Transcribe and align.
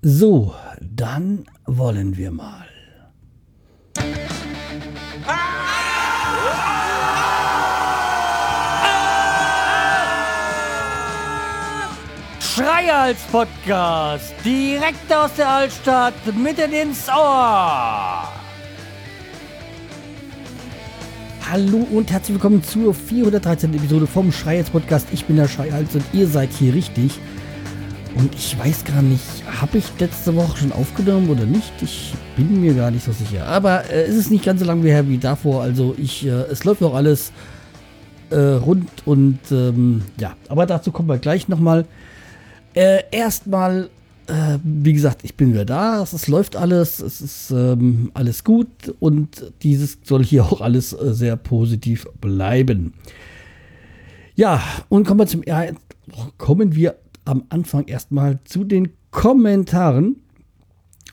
So, 0.00 0.54
dann 0.80 1.44
wollen 1.66 2.16
wir 2.16 2.30
mal. 2.30 2.66
Schreihals 12.38 13.18
Podcast, 13.32 14.34
direkt 14.44 15.12
aus 15.12 15.34
der 15.34 15.48
Altstadt, 15.48 16.14
mitten 16.36 16.72
ins 16.72 17.08
Ohr. 17.08 18.22
Hallo 21.50 21.86
und 21.90 22.12
herzlich 22.12 22.34
willkommen 22.34 22.62
zur 22.62 22.94
413. 22.94 23.74
Episode 23.74 24.06
vom 24.06 24.30
Schreihals 24.30 24.70
Podcast. 24.70 25.08
Ich 25.10 25.24
bin 25.24 25.34
der 25.34 25.48
Schreihals 25.48 25.92
und 25.96 26.04
ihr 26.12 26.28
seid 26.28 26.50
hier 26.52 26.72
richtig. 26.72 27.18
Und 28.18 28.34
ich 28.34 28.58
weiß 28.58 28.84
gar 28.84 29.00
nicht, 29.00 29.22
habe 29.46 29.78
ich 29.78 29.84
letzte 30.00 30.34
Woche 30.34 30.58
schon 30.58 30.72
aufgenommen 30.72 31.30
oder 31.30 31.46
nicht? 31.46 31.70
Ich 31.80 32.12
bin 32.36 32.60
mir 32.60 32.74
gar 32.74 32.90
nicht 32.90 33.04
so 33.04 33.12
sicher. 33.12 33.46
Aber 33.46 33.88
äh, 33.88 34.02
es 34.02 34.16
ist 34.16 34.32
nicht 34.32 34.44
ganz 34.44 34.58
so 34.58 34.66
lange 34.66 34.84
her 34.88 35.08
wie 35.08 35.18
davor. 35.18 35.62
Also 35.62 35.94
ich, 35.96 36.26
äh, 36.26 36.30
es 36.30 36.64
läuft 36.64 36.80
noch 36.80 36.94
alles 36.94 37.30
äh, 38.30 38.36
rund 38.36 38.88
und 39.04 39.38
ähm, 39.52 40.02
ja, 40.18 40.34
aber 40.48 40.66
dazu 40.66 40.90
kommen 40.90 41.08
wir 41.08 41.18
gleich 41.18 41.46
nochmal. 41.46 41.86
Äh, 42.74 43.04
erstmal, 43.12 43.88
äh, 44.26 44.58
wie 44.64 44.94
gesagt, 44.94 45.20
ich 45.22 45.36
bin 45.36 45.52
wieder 45.52 45.64
da. 45.64 46.02
Es, 46.02 46.12
es 46.12 46.26
läuft 46.26 46.56
alles, 46.56 46.98
es 46.98 47.20
ist 47.20 47.52
ähm, 47.52 48.10
alles 48.14 48.42
gut 48.42 48.96
und 48.98 49.52
dieses 49.62 49.98
soll 50.02 50.24
hier 50.24 50.44
auch 50.44 50.60
alles 50.60 50.92
äh, 50.92 51.14
sehr 51.14 51.36
positiv 51.36 52.08
bleiben. 52.20 52.94
Ja, 54.34 54.60
und 54.88 55.06
kommen 55.06 55.20
wir 55.20 55.26
zum 55.28 55.42
kommen 56.36 56.74
wir 56.74 56.96
am 57.28 57.44
Anfang 57.50 57.86
erstmal 57.86 58.42
zu 58.44 58.64
den 58.64 58.88
Kommentaren. 59.10 60.16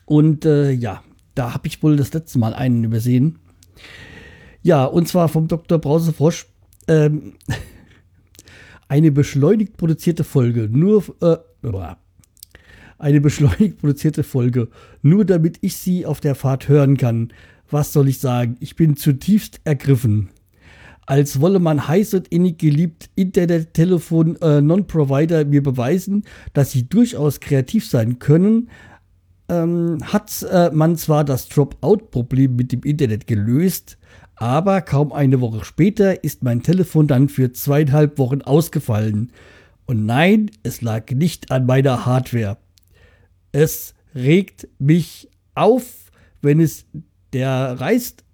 Und 0.06 0.44
äh, 0.44 0.70
ja, 0.70 1.02
da 1.34 1.52
habe 1.52 1.68
ich 1.68 1.82
wohl 1.82 1.96
das 1.96 2.12
letzte 2.12 2.38
Mal 2.38 2.54
einen 2.54 2.84
übersehen. 2.84 3.38
Ja, 4.62 4.84
und 4.84 5.06
zwar 5.08 5.28
vom 5.28 5.46
Dr. 5.46 5.78
Brausefrosch. 5.78 6.46
Ähm, 6.88 7.34
eine 8.88 9.12
beschleunigt 9.12 9.76
produzierte 9.76 10.24
Folge. 10.24 10.68
Nur. 10.70 11.04
Äh, 11.20 11.36
eine 12.98 13.20
beschleunigt 13.20 13.78
produzierte 13.78 14.22
Folge. 14.22 14.68
Nur 15.02 15.26
damit 15.26 15.58
ich 15.60 15.76
sie 15.76 16.06
auf 16.06 16.20
der 16.20 16.34
Fahrt 16.34 16.68
hören 16.68 16.96
kann. 16.96 17.32
Was 17.68 17.92
soll 17.92 18.08
ich 18.08 18.20
sagen? 18.20 18.56
Ich 18.60 18.74
bin 18.74 18.96
zutiefst 18.96 19.60
ergriffen 19.64 20.30
als 21.06 21.40
wolle 21.40 21.60
man 21.60 21.86
heiß 21.86 22.14
und 22.14 22.28
innig 22.28 22.58
geliebt 22.58 23.10
Internet, 23.14 23.74
Telefon, 23.74 24.36
äh, 24.42 24.60
mir 24.60 25.62
beweisen, 25.62 26.24
dass 26.52 26.72
sie 26.72 26.88
durchaus 26.88 27.40
kreativ 27.40 27.88
sein 27.88 28.18
können, 28.18 28.68
ähm, 29.48 29.98
hat 30.02 30.42
äh, 30.50 30.70
man 30.72 30.96
zwar 30.96 31.24
das 31.24 31.48
Dropout-Problem 31.48 32.56
mit 32.56 32.72
dem 32.72 32.82
Internet 32.82 33.28
gelöst, 33.28 33.98
aber 34.34 34.82
kaum 34.82 35.12
eine 35.12 35.40
Woche 35.40 35.64
später 35.64 36.22
ist 36.24 36.42
mein 36.42 36.62
Telefon 36.62 37.06
dann 37.06 37.28
für 37.28 37.52
zweieinhalb 37.52 38.18
Wochen 38.18 38.42
ausgefallen. 38.42 39.32
Und 39.86 40.04
nein, 40.04 40.50
es 40.64 40.82
lag 40.82 41.10
nicht 41.12 41.52
an 41.52 41.64
meiner 41.64 42.04
Hardware. 42.04 42.58
Es 43.52 43.94
regt 44.14 44.68
mich 44.78 45.30
auf, 45.54 46.10
wenn 46.42 46.60
es 46.60 46.84
der 47.32 47.80
reißt 47.80 48.25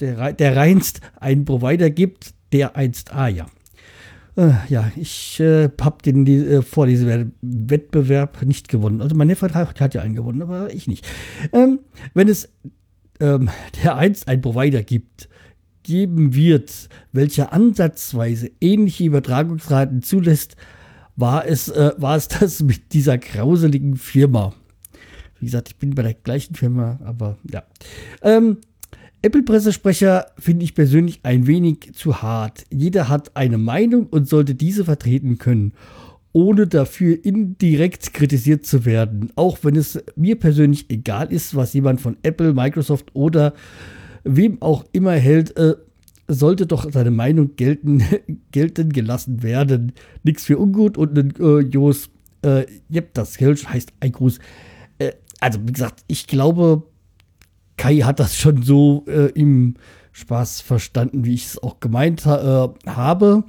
der, 0.00 0.32
der 0.32 0.56
reinst 0.56 1.00
einen 1.20 1.44
Provider 1.44 1.90
gibt, 1.90 2.34
der 2.52 2.76
einst, 2.76 3.12
ah 3.12 3.28
ja. 3.28 3.46
Äh, 4.36 4.52
ja, 4.68 4.90
ich 4.96 5.38
äh, 5.38 5.68
habe 5.80 6.02
den 6.02 6.26
äh, 6.26 6.62
vor 6.62 6.86
diesem 6.86 7.32
Wettbewerb 7.40 8.42
nicht 8.42 8.68
gewonnen. 8.68 9.00
Also 9.00 9.14
mein 9.14 9.28
Neffe 9.28 9.52
hat, 9.54 9.80
hat 9.80 9.94
ja 9.94 10.02
einen 10.02 10.16
gewonnen, 10.16 10.42
aber 10.42 10.74
ich 10.74 10.88
nicht. 10.88 11.06
Ähm, 11.52 11.80
wenn 12.14 12.28
es 12.28 12.48
ähm, 13.20 13.48
der 13.82 13.96
einst 13.96 14.26
einen 14.26 14.42
Provider 14.42 14.82
gibt, 14.82 15.28
geben 15.84 16.34
wird, 16.34 16.88
welcher 17.12 17.52
ansatzweise 17.52 18.50
ähnliche 18.60 19.04
Übertragungsraten 19.04 20.02
zulässt, 20.02 20.56
war 21.14 21.46
es, 21.46 21.68
äh, 21.68 21.92
war 21.96 22.16
es 22.16 22.28
das 22.28 22.62
mit 22.62 22.92
dieser 22.92 23.18
grauseligen 23.18 23.96
Firma. 23.96 24.52
Wie 25.38 25.46
gesagt, 25.46 25.68
ich 25.68 25.76
bin 25.76 25.94
bei 25.94 26.02
der 26.02 26.14
gleichen 26.14 26.54
Firma, 26.54 26.98
aber 27.04 27.36
ja. 27.48 27.62
Ähm, 28.22 28.58
Apple-Pressesprecher 29.24 30.26
finde 30.38 30.64
ich 30.64 30.74
persönlich 30.74 31.20
ein 31.22 31.46
wenig 31.46 31.94
zu 31.94 32.20
hart. 32.20 32.66
Jeder 32.70 33.08
hat 33.08 33.34
eine 33.34 33.56
Meinung 33.56 34.06
und 34.08 34.28
sollte 34.28 34.54
diese 34.54 34.84
vertreten 34.84 35.38
können, 35.38 35.72
ohne 36.34 36.66
dafür 36.66 37.24
indirekt 37.24 38.12
kritisiert 38.12 38.66
zu 38.66 38.84
werden. 38.84 39.32
Auch 39.34 39.60
wenn 39.62 39.76
es 39.76 39.98
mir 40.14 40.38
persönlich 40.38 40.90
egal 40.90 41.32
ist, 41.32 41.56
was 41.56 41.72
jemand 41.72 42.02
von 42.02 42.18
Apple, 42.22 42.52
Microsoft 42.52 43.14
oder 43.14 43.54
wem 44.24 44.60
auch 44.60 44.84
immer 44.92 45.12
hält, 45.12 45.56
äh, 45.56 45.74
sollte 46.28 46.66
doch 46.66 46.92
seine 46.92 47.10
Meinung 47.10 47.56
gelten, 47.56 48.02
gelten 48.52 48.90
gelassen 48.90 49.42
werden. 49.42 49.92
Nichts 50.22 50.44
für 50.44 50.58
ungut 50.58 50.98
und 50.98 51.18
ein 51.18 51.32
äh, 51.40 51.60
Jos, 51.60 52.10
äh, 52.42 52.66
yep, 52.92 53.14
das 53.14 53.38
Kelch 53.38 53.66
heißt 53.66 53.90
ein 54.00 54.12
Gruß. 54.12 54.38
Äh, 54.98 55.12
also, 55.40 55.60
wie 55.66 55.72
gesagt, 55.72 56.04
ich 56.08 56.26
glaube, 56.26 56.82
Kai 57.76 57.98
hat 57.98 58.20
das 58.20 58.36
schon 58.36 58.62
so 58.62 59.04
äh, 59.08 59.30
im 59.32 59.74
Spaß 60.12 60.60
verstanden, 60.60 61.24
wie 61.24 61.34
ich 61.34 61.46
es 61.46 61.62
auch 61.62 61.80
gemeint 61.80 62.24
ha 62.24 62.74
äh, 62.86 62.88
habe. 62.88 63.44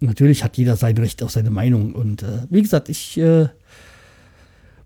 Natürlich 0.00 0.42
hat 0.42 0.56
jeder 0.56 0.76
sein 0.76 0.98
Recht 0.98 1.22
auf 1.22 1.30
seine 1.30 1.50
Meinung. 1.50 1.94
Und 1.94 2.22
äh, 2.22 2.46
wie 2.50 2.62
gesagt, 2.62 2.88
ich 2.88 3.16
äh, 3.18 3.48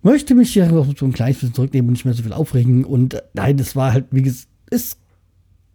möchte 0.03 0.35
mich 0.35 0.53
hier 0.53 0.67
noch 0.71 0.87
so 0.97 1.07
ein 1.07 1.13
kleines 1.13 1.39
bisschen 1.39 1.55
zurücknehmen 1.55 1.89
und 1.89 1.93
nicht 1.95 2.05
mehr 2.05 2.15
so 2.15 2.23
viel 2.23 2.33
aufregen. 2.33 2.85
Und 2.85 3.15
äh, 3.15 3.23
nein, 3.33 3.59
es 3.59 3.75
war 3.75 3.93
halt, 3.93 4.07
wie 4.11 4.23
gesagt, 4.23 4.49
es 4.71 4.99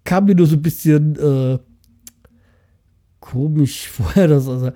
kam 0.03 0.25
mir 0.25 0.35
nur 0.35 0.47
so 0.47 0.55
ein 0.55 0.61
bisschen 0.61 1.15
äh, 1.15 1.59
komisch 3.19 3.87
vorher, 3.91 4.27
dass 4.27 4.47
also, 4.47 4.71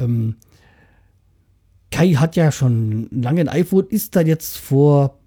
ähm, 0.00 0.34
Kai 1.92 2.14
hat 2.14 2.36
ja 2.36 2.52
schon 2.52 3.08
lange 3.10 3.42
ein 3.42 3.48
iPhone, 3.48 3.86
ist 3.88 4.16
dann 4.16 4.26
jetzt 4.26 4.58
vor 4.58 5.19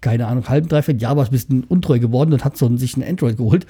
keine 0.00 0.26
Ahnung, 0.26 0.48
halben, 0.48 0.68
dreiviertel 0.68 1.02
Jahr 1.02 1.16
war 1.16 1.22
es 1.22 1.30
ein 1.30 1.32
bisschen 1.32 1.64
untreu 1.64 1.98
geworden 1.98 2.32
und 2.32 2.44
hat 2.44 2.56
so 2.56 2.74
sich 2.76 2.96
ein 2.96 3.02
Android 3.02 3.36
geholt. 3.36 3.66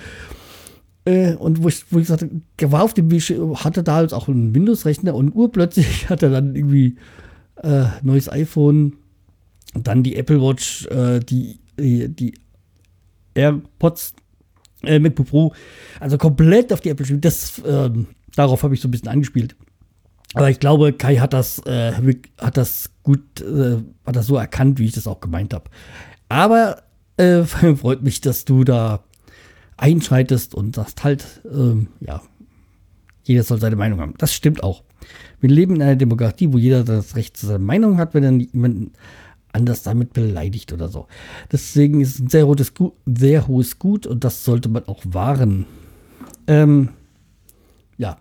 Äh, 1.04 1.34
und 1.34 1.62
wo 1.62 1.68
ich, 1.68 1.84
wo 1.90 1.98
ich 1.98 2.08
sagte, 2.08 2.28
war 2.60 2.82
auf 2.82 2.94
dem 2.94 3.10
hatte 3.10 3.82
da 3.82 4.02
jetzt 4.02 4.12
auch 4.12 4.28
einen 4.28 4.54
Windows-Rechner 4.54 5.14
und 5.14 5.34
urplötzlich 5.34 6.08
hat 6.10 6.22
er 6.22 6.30
dann 6.30 6.54
irgendwie 6.54 6.96
äh, 7.62 7.84
neues 8.02 8.30
iPhone, 8.30 8.94
dann 9.74 10.02
die 10.02 10.16
Apple 10.16 10.40
Watch, 10.40 10.86
äh, 10.86 11.20
die, 11.20 11.60
die, 11.78 12.08
die 12.08 12.34
AirPods, 13.34 14.14
äh, 14.82 14.98
MacBook 14.98 15.28
Pro, 15.28 15.54
also 16.00 16.18
komplett 16.18 16.72
auf 16.72 16.80
die 16.80 16.90
Apple 16.90 17.18
Das, 17.18 17.58
äh, 17.60 17.90
darauf 18.34 18.62
habe 18.62 18.74
ich 18.74 18.80
so 18.80 18.88
ein 18.88 18.90
bisschen 18.90 19.08
angespielt. 19.08 19.56
Aber 20.34 20.50
ich 20.50 20.60
glaube, 20.60 20.92
Kai 20.92 21.16
hat 21.16 21.32
das, 21.32 21.64
äh, 21.66 21.92
hat 22.38 22.56
das 22.56 22.90
gut, 23.02 23.40
äh, 23.40 23.76
hat 24.04 24.16
das 24.16 24.26
so 24.26 24.36
erkannt, 24.36 24.78
wie 24.78 24.86
ich 24.86 24.92
das 24.92 25.06
auch 25.06 25.20
gemeint 25.20 25.54
habe. 25.54 25.70
Aber 26.28 26.82
äh, 27.16 27.42
freut 27.44 28.02
mich, 28.02 28.20
dass 28.20 28.44
du 28.44 28.64
da 28.64 29.04
einschreitest 29.76 30.54
und 30.54 30.76
sagst 30.76 31.04
halt, 31.04 31.42
ähm, 31.50 31.88
ja, 32.00 32.22
jeder 33.24 33.42
soll 33.42 33.60
seine 33.60 33.76
Meinung 33.76 34.00
haben. 34.00 34.14
Das 34.18 34.32
stimmt 34.32 34.62
auch. 34.62 34.82
Wir 35.40 35.50
leben 35.50 35.76
in 35.76 35.82
einer 35.82 35.96
Demokratie, 35.96 36.52
wo 36.52 36.58
jeder 36.58 36.84
das 36.84 37.16
Recht 37.16 37.36
zu 37.36 37.46
seiner 37.46 37.58
Meinung 37.58 37.98
hat, 37.98 38.14
wenn 38.14 38.24
er 38.24 38.32
jemanden 38.32 38.92
anders 39.52 39.82
damit 39.82 40.12
beleidigt 40.12 40.72
oder 40.72 40.88
so. 40.88 41.06
Deswegen 41.50 42.00
ist 42.00 42.14
es 42.14 42.20
ein 42.20 42.28
sehr, 42.28 42.46
hohes 42.46 42.74
Gut, 42.74 42.92
sehr 43.06 43.48
hohes 43.48 43.78
Gut 43.78 44.06
und 44.06 44.22
das 44.24 44.44
sollte 44.44 44.68
man 44.68 44.86
auch 44.86 45.02
wahren. 45.04 45.66
Ähm, 46.46 46.90
ja, 47.98 48.18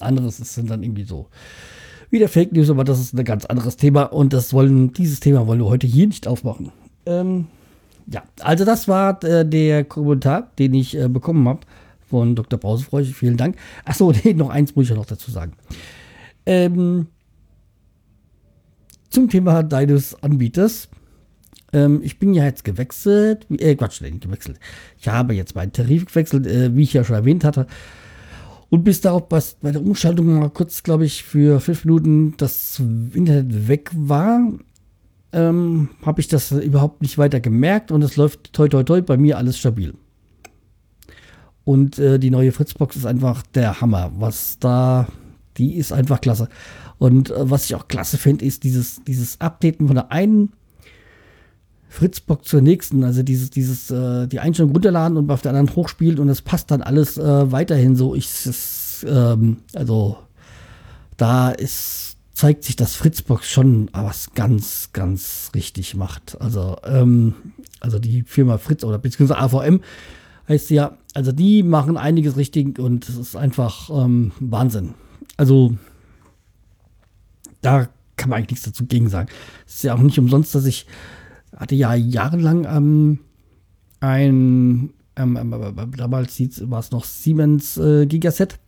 anderes 0.00 0.36
sind 0.36 0.70
dann 0.70 0.82
irgendwie 0.82 1.04
so 1.04 1.28
wieder 2.10 2.28
Fake 2.28 2.52
News, 2.52 2.70
aber 2.70 2.84
das 2.84 3.00
ist 3.00 3.14
ein 3.14 3.24
ganz 3.24 3.46
anderes 3.46 3.76
Thema 3.76 4.04
und 4.04 4.32
das 4.32 4.52
wollen, 4.52 4.92
dieses 4.92 5.20
Thema 5.20 5.46
wollen 5.46 5.60
wir 5.60 5.66
heute 5.66 5.86
hier 5.86 6.06
nicht 6.06 6.28
aufmachen. 6.28 6.70
Ähm, 7.06 7.46
ja, 8.06 8.22
also 8.40 8.64
das 8.64 8.86
war 8.88 9.22
äh, 9.24 9.44
der 9.44 9.84
Kommentar, 9.84 10.50
den 10.58 10.74
ich 10.74 10.96
äh, 10.96 11.08
bekommen 11.08 11.48
habe 11.48 11.60
von 12.08 12.36
Dr. 12.36 12.58
Brausefreude. 12.58 13.06
Vielen 13.06 13.36
Dank. 13.36 13.56
Achso, 13.84 14.12
nee, 14.24 14.34
noch 14.34 14.50
eins 14.50 14.76
muss 14.76 14.84
ich 14.84 14.90
ja 14.90 14.96
noch 14.96 15.06
dazu 15.06 15.30
sagen. 15.30 15.52
Ähm, 16.44 17.06
zum 19.10 19.28
Thema 19.28 19.62
deines 19.62 20.22
Anbieters. 20.22 20.88
Ähm, 21.72 22.00
ich 22.02 22.18
bin 22.18 22.34
ja 22.34 22.44
jetzt 22.44 22.64
gewechselt. 22.64 23.46
Äh, 23.50 23.74
Quatsch, 23.74 24.00
nicht 24.00 24.20
gewechselt. 24.20 24.60
Ich 24.98 25.08
habe 25.08 25.34
jetzt 25.34 25.54
meinen 25.56 25.72
Tarif 25.72 26.06
gewechselt, 26.06 26.46
äh, 26.46 26.74
wie 26.76 26.82
ich 26.82 26.92
ja 26.92 27.02
schon 27.02 27.16
erwähnt 27.16 27.44
hatte. 27.44 27.66
Und 28.68 28.84
bis 28.84 29.00
darauf 29.00 29.28
bei 29.28 29.72
der 29.72 29.80
Umschaltung 29.80 30.26
mal 30.38 30.50
kurz, 30.50 30.82
glaube 30.82 31.04
ich, 31.04 31.22
für 31.24 31.60
fünf 31.60 31.84
Minuten 31.84 32.34
das 32.36 32.80
Internet 33.14 33.68
weg 33.68 33.90
war, 33.94 34.40
ähm, 35.36 35.90
habe 36.02 36.20
ich 36.20 36.28
das 36.28 36.50
überhaupt 36.50 37.02
nicht 37.02 37.18
weiter 37.18 37.40
gemerkt 37.40 37.92
und 37.92 38.02
es 38.02 38.16
läuft 38.16 38.52
toi 38.52 38.68
toi 38.68 38.82
toi 38.82 39.02
bei 39.02 39.16
mir 39.16 39.36
alles 39.36 39.58
stabil. 39.58 39.94
Und 41.64 41.98
äh, 41.98 42.18
die 42.18 42.30
neue 42.30 42.52
Fritzbox 42.52 42.96
ist 42.96 43.06
einfach 43.06 43.42
der 43.54 43.80
Hammer. 43.80 44.12
Was 44.16 44.58
da, 44.60 45.08
die 45.58 45.74
ist 45.74 45.92
einfach 45.92 46.20
klasse. 46.20 46.48
Und 46.98 47.30
äh, 47.30 47.50
was 47.50 47.64
ich 47.66 47.74
auch 47.74 47.88
klasse 47.88 48.18
finde, 48.18 48.44
ist 48.44 48.64
dieses, 48.64 49.02
dieses 49.04 49.40
Updaten 49.40 49.88
von 49.88 49.96
der 49.96 50.12
einen 50.12 50.52
Fritzbox 51.88 52.48
zur 52.48 52.62
nächsten. 52.62 53.02
Also 53.04 53.22
dieses, 53.22 53.50
dieses, 53.50 53.90
äh, 53.90 54.28
die 54.28 54.38
Einstellung 54.38 54.72
runterladen 54.72 55.18
und 55.18 55.30
auf 55.30 55.42
der 55.42 55.52
anderen 55.52 55.74
hochspielt 55.74 56.20
und 56.20 56.28
es 56.28 56.40
passt 56.40 56.70
dann 56.70 56.82
alles 56.82 57.18
äh, 57.18 57.52
weiterhin 57.52 57.96
so. 57.96 58.14
Ich, 58.14 58.26
es, 58.46 59.04
ähm, 59.06 59.58
also 59.74 60.18
da 61.16 61.50
ist, 61.50 62.05
zeigt 62.36 62.64
sich, 62.64 62.76
dass 62.76 62.94
Fritzbox 62.94 63.50
schon 63.50 63.88
was 63.94 64.34
ganz, 64.34 64.90
ganz 64.92 65.50
richtig 65.54 65.94
macht. 65.94 66.38
Also, 66.38 66.76
ähm, 66.84 67.32
also 67.80 67.98
die 67.98 68.24
Firma 68.24 68.58
Fritz 68.58 68.84
oder 68.84 68.98
beziehungsweise 68.98 69.40
AVM 69.40 69.80
heißt 70.46 70.68
ja, 70.68 70.98
also 71.14 71.32
die 71.32 71.62
machen 71.62 71.96
einiges 71.96 72.36
richtig 72.36 72.78
und 72.78 73.08
es 73.08 73.16
ist 73.16 73.36
einfach 73.36 73.88
ähm, 73.88 74.32
Wahnsinn. 74.38 74.92
Also 75.38 75.78
da 77.62 77.88
kann 78.16 78.28
man 78.28 78.40
eigentlich 78.40 78.50
nichts 78.50 78.66
dazu 78.66 78.84
gegen 78.84 79.08
sagen. 79.08 79.30
Es 79.66 79.76
ist 79.76 79.84
ja 79.84 79.94
auch 79.94 79.98
nicht 79.98 80.18
umsonst, 80.18 80.54
dass 80.54 80.66
ich 80.66 80.86
hatte 81.56 81.74
ja 81.74 81.94
jahrelang 81.94 82.66
ähm, 82.66 83.18
ein 84.00 84.90
ähm, 85.16 85.38
ähm, 85.38 85.52
äh, 85.54 85.96
damals 85.96 86.38
war 86.70 86.80
es 86.80 86.90
noch 86.90 87.04
Siemens 87.04 87.78
äh, 87.78 88.04
Gigaset. 88.04 88.58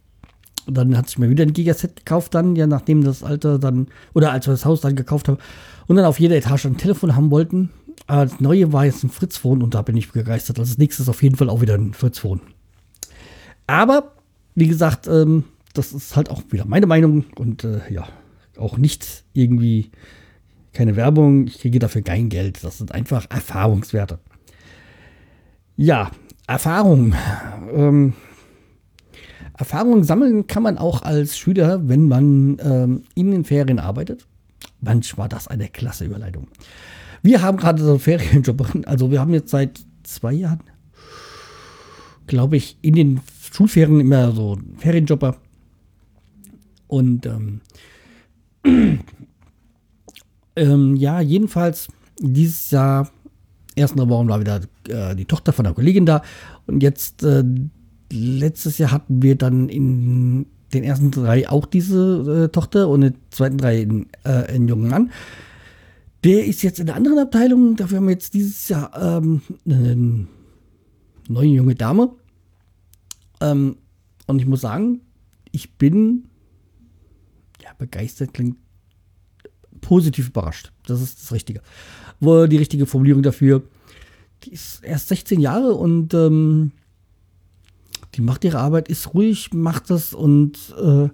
Und 0.68 0.74
dann 0.74 0.96
hatte 0.98 1.08
ich 1.08 1.18
mir 1.18 1.30
wieder 1.30 1.44
ein 1.44 1.54
Gigaset 1.54 1.96
gekauft, 1.96 2.34
dann, 2.34 2.54
ja, 2.54 2.66
nachdem 2.66 3.02
das 3.02 3.22
alte 3.22 3.58
dann, 3.58 3.86
oder 4.12 4.32
als 4.32 4.46
wir 4.46 4.52
das 4.52 4.66
Haus 4.66 4.82
dann 4.82 4.96
gekauft 4.96 5.26
haben, 5.28 5.38
und 5.86 5.96
dann 5.96 6.04
auf 6.04 6.20
jeder 6.20 6.36
Etage 6.36 6.66
ein 6.66 6.76
Telefon 6.76 7.16
haben 7.16 7.30
wollten. 7.30 7.70
Das 8.06 8.38
neue 8.38 8.70
war 8.72 8.84
jetzt 8.84 9.02
ein 9.02 9.08
Fritz-Phone 9.08 9.62
und 9.62 9.74
da 9.74 9.80
bin 9.80 9.96
ich 9.96 10.12
begeistert. 10.12 10.58
Also 10.58 10.72
das 10.72 10.78
nächste 10.78 11.02
ist 11.02 11.08
auf 11.08 11.22
jeden 11.22 11.36
Fall 11.36 11.48
auch 11.48 11.62
wieder 11.62 11.74
ein 11.74 11.94
Fritz-Phone. 11.94 12.42
Aber, 13.66 14.12
wie 14.54 14.68
gesagt, 14.68 15.06
ähm, 15.06 15.44
das 15.72 15.94
ist 15.94 16.16
halt 16.16 16.30
auch 16.30 16.42
wieder 16.50 16.66
meine 16.66 16.86
Meinung 16.86 17.24
und 17.36 17.64
äh, 17.64 17.80
ja, 17.90 18.06
auch 18.58 18.76
nicht 18.76 19.24
irgendwie 19.32 19.90
keine 20.74 20.96
Werbung. 20.96 21.46
Ich 21.46 21.60
kriege 21.60 21.78
dafür 21.78 22.02
kein 22.02 22.28
Geld. 22.28 22.62
Das 22.62 22.76
sind 22.76 22.92
einfach 22.92 23.26
Erfahrungswerte. 23.30 24.18
Ja, 25.76 26.10
Erfahrung. 26.46 27.14
Ähm, 27.72 28.12
Erfahrung 29.58 30.04
sammeln 30.04 30.46
kann 30.46 30.62
man 30.62 30.78
auch 30.78 31.02
als 31.02 31.36
Schüler, 31.36 31.88
wenn 31.88 32.06
man 32.06 32.58
ähm, 32.62 33.02
in 33.14 33.32
den 33.32 33.44
Ferien 33.44 33.80
arbeitet. 33.80 34.24
Manchmal 34.80 35.24
war 35.24 35.28
das 35.28 35.48
eine 35.48 35.68
klasse 35.68 36.04
Überleitung. 36.04 36.46
Wir 37.22 37.42
haben 37.42 37.58
gerade 37.58 37.82
so 37.82 37.90
einen 37.90 37.98
Ferienjob. 37.98 38.64
Also 38.86 39.10
wir 39.10 39.20
haben 39.20 39.34
jetzt 39.34 39.50
seit 39.50 39.80
zwei 40.04 40.32
Jahren, 40.32 40.62
glaube 42.28 42.56
ich, 42.56 42.78
in 42.82 42.94
den 42.94 43.20
Schulferien 43.52 43.98
immer 44.00 44.30
so 44.30 44.58
Ferienjobber. 44.76 45.36
Und 46.86 47.26
ähm, 47.26 47.60
ähm, 50.56 50.96
ja, 50.96 51.20
jedenfalls 51.20 51.88
dieses 52.20 52.70
Jahr, 52.70 53.10
ersten 53.74 54.08
Wochen 54.08 54.28
war 54.28 54.40
wieder 54.40 54.60
äh, 54.88 55.16
die 55.16 55.24
Tochter 55.24 55.52
von 55.52 55.64
der 55.64 55.74
Kollegin 55.74 56.06
da. 56.06 56.22
Und 56.66 56.80
jetzt, 56.82 57.24
äh, 57.24 57.42
letztes 58.10 58.78
Jahr 58.78 58.90
hatten 58.90 59.22
wir 59.22 59.36
dann 59.36 59.68
in 59.68 60.46
den 60.72 60.84
ersten 60.84 61.10
drei 61.10 61.48
auch 61.48 61.66
diese 61.66 62.44
äh, 62.44 62.48
Tochter 62.52 62.88
und 62.88 63.02
in 63.02 63.12
den 63.12 63.20
zweiten 63.30 63.58
drei 63.58 63.82
einen, 63.82 64.06
äh, 64.24 64.44
einen 64.52 64.68
jungen 64.68 64.88
Mann. 64.88 65.10
Der 66.24 66.44
ist 66.44 66.62
jetzt 66.62 66.80
in 66.80 66.86
der 66.86 66.96
anderen 66.96 67.18
Abteilung. 67.18 67.76
Dafür 67.76 67.98
haben 67.98 68.06
wir 68.06 68.12
jetzt 68.12 68.34
dieses 68.34 68.68
Jahr 68.68 68.90
ähm, 69.00 69.40
eine 69.64 70.26
neue 71.28 71.48
junge 71.48 71.74
Dame. 71.74 72.10
Ähm, 73.40 73.76
und 74.26 74.40
ich 74.40 74.46
muss 74.46 74.60
sagen, 74.60 75.00
ich 75.52 75.74
bin 75.76 76.24
ja, 77.62 77.70
begeistert, 77.78 78.34
klingt 78.34 78.56
positiv 79.80 80.28
überrascht. 80.28 80.72
Das 80.86 81.00
ist 81.00 81.22
das 81.22 81.32
Richtige. 81.32 81.62
Wo 82.20 82.46
die 82.46 82.56
richtige 82.56 82.86
Formulierung 82.86 83.22
dafür. 83.22 83.62
Die 84.44 84.52
ist 84.52 84.82
erst 84.84 85.08
16 85.08 85.40
Jahre 85.40 85.74
und 85.74 86.14
ähm, 86.14 86.72
die 88.18 88.22
macht 88.22 88.44
ihre 88.44 88.58
Arbeit, 88.58 88.88
ist 88.88 89.14
ruhig, 89.14 89.54
macht 89.54 89.90
das 89.90 90.12
und 90.12 90.58
äh, 90.78 91.08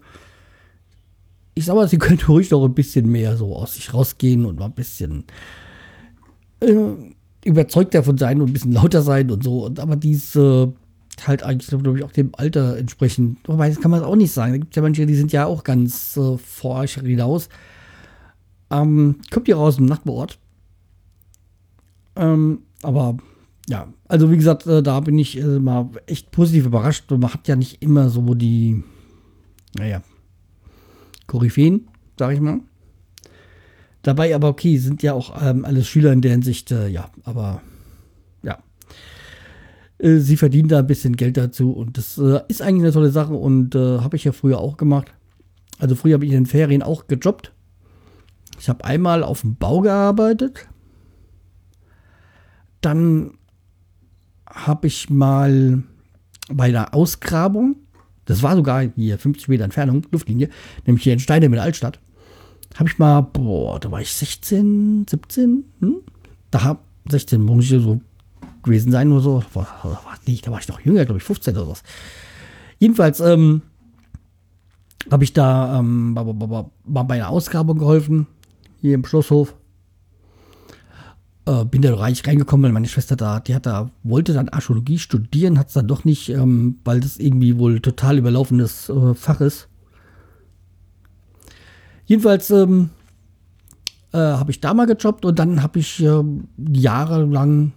ich 1.54 1.66
sag 1.66 1.76
mal, 1.76 1.88
sie 1.88 1.98
könnte 1.98 2.26
ruhig 2.26 2.50
noch 2.50 2.64
ein 2.64 2.74
bisschen 2.74 3.10
mehr 3.10 3.36
so 3.36 3.54
aus 3.54 3.74
sich 3.74 3.94
rausgehen 3.94 4.44
und 4.46 4.58
mal 4.58 4.66
ein 4.66 4.72
bisschen 4.72 5.24
äh, 6.60 6.74
überzeugt 7.44 7.94
davon 7.94 8.18
sein 8.18 8.40
und 8.40 8.48
ein 8.50 8.52
bisschen 8.52 8.72
lauter 8.72 9.02
sein 9.02 9.30
und 9.30 9.44
so. 9.44 9.66
Und, 9.66 9.78
aber 9.78 9.96
diese 9.96 10.72
halt 11.26 11.42
eigentlich, 11.42 11.68
glaube 11.68 11.98
ich, 11.98 12.04
auch 12.04 12.10
dem 12.10 12.32
Alter 12.34 12.76
entsprechend. 12.76 13.38
Wobei, 13.46 13.68
das 13.68 13.80
kann 13.80 13.90
man 13.90 14.02
auch 14.02 14.16
nicht 14.16 14.32
sagen. 14.32 14.52
Da 14.52 14.58
gibt 14.58 14.72
es 14.72 14.76
ja 14.76 14.82
manche, 14.82 15.06
die 15.06 15.14
sind 15.14 15.30
ja 15.32 15.46
auch 15.46 15.62
ganz 15.62 16.16
äh, 16.16 16.38
vor 16.38 16.76
euch 16.80 16.94
hinaus. 16.94 17.48
Ähm, 18.70 19.16
kommt 19.30 19.46
ihr 19.46 19.56
raus 19.56 19.78
im 19.78 19.84
Nachbarort. 19.84 20.38
Ähm, 22.16 22.62
aber 22.82 23.16
ja, 23.68 23.88
also 24.14 24.30
wie 24.30 24.36
gesagt, 24.36 24.64
äh, 24.68 24.80
da 24.80 25.00
bin 25.00 25.18
ich 25.18 25.36
äh, 25.38 25.58
mal 25.58 25.90
echt 26.06 26.30
positiv 26.30 26.66
überrascht. 26.66 27.10
Man 27.10 27.34
hat 27.34 27.48
ja 27.48 27.56
nicht 27.56 27.82
immer 27.82 28.10
so 28.10 28.34
die, 28.34 28.84
naja, 29.76 30.02
Koryphäen, 31.26 31.88
sag 32.16 32.32
ich 32.32 32.40
mal. 32.40 32.60
Dabei 34.02 34.32
aber 34.32 34.50
okay, 34.50 34.78
sind 34.78 35.02
ja 35.02 35.14
auch 35.14 35.34
ähm, 35.42 35.64
alles 35.64 35.88
Schüler 35.88 36.12
in 36.12 36.20
der 36.20 36.30
Hinsicht, 36.30 36.70
äh, 36.70 36.86
ja, 36.86 37.10
aber 37.24 37.60
ja. 38.44 38.60
Äh, 39.98 40.18
sie 40.18 40.36
verdienen 40.36 40.68
da 40.68 40.78
ein 40.78 40.86
bisschen 40.86 41.16
Geld 41.16 41.36
dazu 41.36 41.72
und 41.72 41.98
das 41.98 42.16
äh, 42.16 42.38
ist 42.46 42.62
eigentlich 42.62 42.84
eine 42.84 42.92
tolle 42.92 43.10
Sache 43.10 43.34
und 43.34 43.74
äh, 43.74 43.98
habe 43.98 44.14
ich 44.14 44.22
ja 44.22 44.30
früher 44.30 44.60
auch 44.60 44.76
gemacht. 44.76 45.12
Also 45.80 45.96
früher 45.96 46.14
habe 46.14 46.24
ich 46.24 46.30
in 46.30 46.42
den 46.42 46.46
Ferien 46.46 46.84
auch 46.84 47.08
gejobbt. 47.08 47.50
Ich 48.60 48.68
habe 48.68 48.84
einmal 48.84 49.24
auf 49.24 49.40
dem 49.40 49.56
Bau 49.56 49.80
gearbeitet. 49.80 50.68
Dann 52.80 53.32
habe 54.54 54.86
ich 54.86 55.10
mal 55.10 55.82
bei 56.50 56.70
der 56.70 56.94
Ausgrabung 56.94 57.76
das 58.24 58.42
war 58.42 58.56
sogar 58.56 58.82
hier 58.96 59.18
50 59.18 59.48
Meter 59.48 59.64
Entfernung, 59.64 60.06
Luftlinie, 60.10 60.48
nämlich 60.86 61.04
hier 61.04 61.12
in 61.12 61.18
Steine 61.18 61.48
mit 61.48 61.58
Altstadt. 61.58 61.98
Habe 62.76 62.88
ich 62.88 62.98
mal, 62.98 63.20
boah, 63.20 63.78
da 63.78 63.90
war 63.90 64.00
ich 64.00 64.12
16, 64.12 65.06
17, 65.08 65.64
hm? 65.80 65.96
Da 66.50 66.64
hab 66.64 66.84
16 67.08 67.40
muss 67.40 67.64
ich 67.64 67.82
so 67.82 68.00
gewesen 68.62 68.90
sein 68.90 69.12
oder 69.12 69.20
so. 69.20 69.44
War, 69.52 69.66
war 69.82 70.18
nicht, 70.26 70.46
da 70.46 70.50
war 70.50 70.60
ich 70.60 70.68
noch 70.68 70.80
jünger, 70.80 71.04
glaube 71.04 71.18
ich, 71.18 71.24
15 71.24 71.56
oder 71.56 71.68
was. 71.68 71.82
Jedenfalls 72.78 73.20
ähm, 73.20 73.62
habe 75.10 75.24
ich 75.24 75.32
da 75.32 75.78
ähm, 75.78 76.14
bei 76.84 77.14
einer 77.14 77.28
Ausgrabung 77.28 77.78
geholfen, 77.78 78.26
hier 78.80 78.94
im 78.94 79.04
Schlosshof 79.04 79.54
äh, 81.46 81.64
bin 81.64 81.82
da 81.82 81.94
reich 81.94 82.26
reingekommen, 82.26 82.64
weil 82.64 82.72
meine 82.72 82.88
Schwester 82.88 83.16
da, 83.16 83.40
die 83.40 83.54
hat 83.54 83.66
da, 83.66 83.90
wollte 84.02 84.32
dann 84.32 84.48
Archäologie 84.48 84.98
studieren, 84.98 85.58
hat 85.58 85.68
es 85.68 85.74
dann 85.74 85.88
doch 85.88 86.04
nicht, 86.04 86.30
ähm, 86.30 86.78
weil 86.84 87.00
das 87.00 87.18
irgendwie 87.18 87.58
wohl 87.58 87.80
total 87.80 88.18
überlaufenes 88.18 88.88
äh, 88.88 89.14
Fach 89.14 89.40
ist. 89.40 89.68
Jedenfalls 92.06 92.50
ähm, 92.50 92.90
äh, 94.12 94.18
habe 94.18 94.50
ich 94.50 94.60
da 94.60 94.74
mal 94.74 94.86
gejobbt 94.86 95.24
und 95.24 95.38
dann 95.38 95.62
habe 95.62 95.78
ich 95.78 96.02
äh, 96.02 96.22
jahrelang 96.72 97.72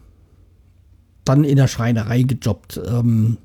dann 1.24 1.44
in 1.44 1.58
der 1.58 1.68
Schreinerei 1.68 2.24
gejobbt. 2.24 2.80
Ähm, 2.88 3.38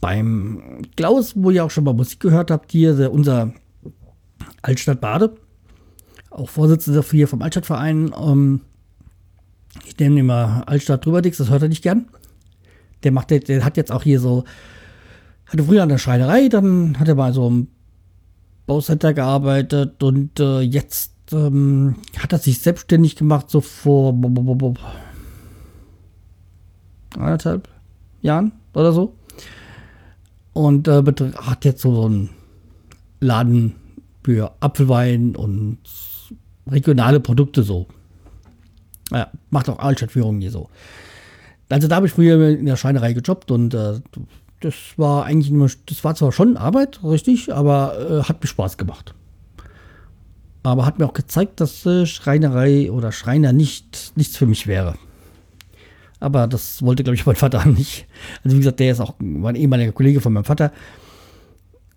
beim 0.00 0.82
Klaus, 0.96 1.34
wo 1.36 1.50
ihr 1.50 1.64
auch 1.64 1.70
schon 1.70 1.84
mal 1.84 1.94
Musik 1.94 2.18
gehört 2.18 2.50
habt, 2.50 2.72
hier, 2.72 3.12
unser 3.12 3.52
Altstadt 4.62 5.00
Bade 5.00 5.36
auch 6.32 6.48
Vorsitzender 6.48 7.04
hier 7.10 7.28
vom 7.28 7.42
Altstadtverein. 7.42 8.12
Ähm, 8.16 8.60
ich 9.86 9.98
nenne 9.98 10.20
immer 10.20 10.64
Altstadt 10.66 11.04
Drüberdix, 11.04 11.38
das 11.38 11.50
hört 11.50 11.62
er 11.62 11.68
nicht 11.68 11.82
gern. 11.82 12.06
Der 13.02 13.12
macht, 13.12 13.30
der, 13.30 13.64
hat 13.64 13.76
jetzt 13.76 13.90
auch 13.90 14.02
hier 14.02 14.20
so, 14.20 14.44
hatte 15.46 15.64
früher 15.64 15.82
an 15.82 15.88
der 15.88 15.98
Schreinerei, 15.98 16.48
dann 16.48 16.98
hat 16.98 17.08
er 17.08 17.16
bei 17.16 17.32
so 17.32 17.46
einem 17.46 17.68
Baucenter 18.66 19.12
gearbeitet 19.12 20.02
und 20.02 20.38
äh, 20.38 20.60
jetzt 20.60 21.12
ähm, 21.32 21.96
hat 22.18 22.32
er 22.32 22.38
sich 22.38 22.60
selbstständig 22.60 23.16
gemacht, 23.16 23.50
so 23.50 23.60
vor 23.60 24.12
anderthalb 27.16 27.68
Jahren 28.20 28.52
oder 28.74 28.92
so. 28.92 29.14
Und 30.52 30.86
äh, 30.86 31.02
hat 31.36 31.64
jetzt 31.64 31.82
so, 31.82 31.94
so 31.94 32.04
einen 32.06 32.30
Laden 33.20 33.74
für 34.22 34.52
Apfelwein 34.60 35.34
und 35.34 35.78
regionale 36.66 37.20
Produkte 37.20 37.62
so. 37.62 37.86
Ja, 39.10 39.30
macht 39.50 39.68
auch 39.68 39.78
Altstadtführungen 39.78 40.40
hier 40.40 40.50
so. 40.50 40.68
Also 41.68 41.88
da 41.88 41.96
habe 41.96 42.06
ich 42.06 42.12
früher 42.12 42.50
in 42.50 42.66
der 42.66 42.76
Schreinerei 42.76 43.12
gejobbt 43.12 43.50
und 43.50 43.74
äh, 43.74 44.00
das 44.60 44.74
war 44.96 45.24
eigentlich 45.24 45.50
immer, 45.50 45.68
das 45.86 46.04
war 46.04 46.14
zwar 46.14 46.32
schon 46.32 46.56
Arbeit, 46.56 47.02
richtig, 47.02 47.52
aber 47.52 47.98
äh, 47.98 48.22
hat 48.24 48.42
mir 48.42 48.46
Spaß 48.46 48.76
gemacht. 48.76 49.14
Aber 50.62 50.86
hat 50.86 50.98
mir 50.98 51.06
auch 51.06 51.14
gezeigt, 51.14 51.60
dass 51.60 51.84
äh, 51.86 52.06
Schreinerei 52.06 52.90
oder 52.90 53.10
Schreiner 53.10 53.52
nicht 53.52 54.12
nichts 54.16 54.36
für 54.36 54.46
mich 54.46 54.66
wäre. 54.66 54.94
Aber 56.20 56.46
das 56.46 56.82
wollte, 56.82 57.02
glaube 57.02 57.16
ich, 57.16 57.26
mein 57.26 57.36
Vater 57.36 57.66
nicht. 57.66 58.06
Also 58.44 58.56
wie 58.56 58.60
gesagt, 58.60 58.80
der 58.80 58.92
ist 58.92 59.00
auch 59.00 59.14
mein 59.18 59.56
ehemaliger 59.56 59.92
Kollege 59.92 60.20
von 60.20 60.32
meinem 60.32 60.44
Vater. 60.44 60.72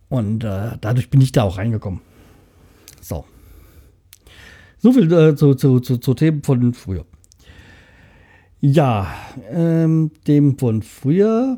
Und 0.10 0.44
äh, 0.44 0.78
dadurch 0.82 1.10
bin 1.10 1.22
ich 1.22 1.32
da 1.32 1.44
auch 1.44 1.58
reingekommen. 1.58 2.02
So. 4.86 4.92
Viel 4.92 5.12
äh, 5.12 5.36
zu, 5.36 5.56
zu, 5.56 5.80
zu, 5.80 5.98
zu 5.98 6.13
Themen 6.13 6.44
von 6.44 6.72
früher. 6.75 7.06
Ja, 8.62 9.08
ähm, 9.50 10.12
dem 10.27 10.60
von 10.60 10.84
früher. 10.84 11.58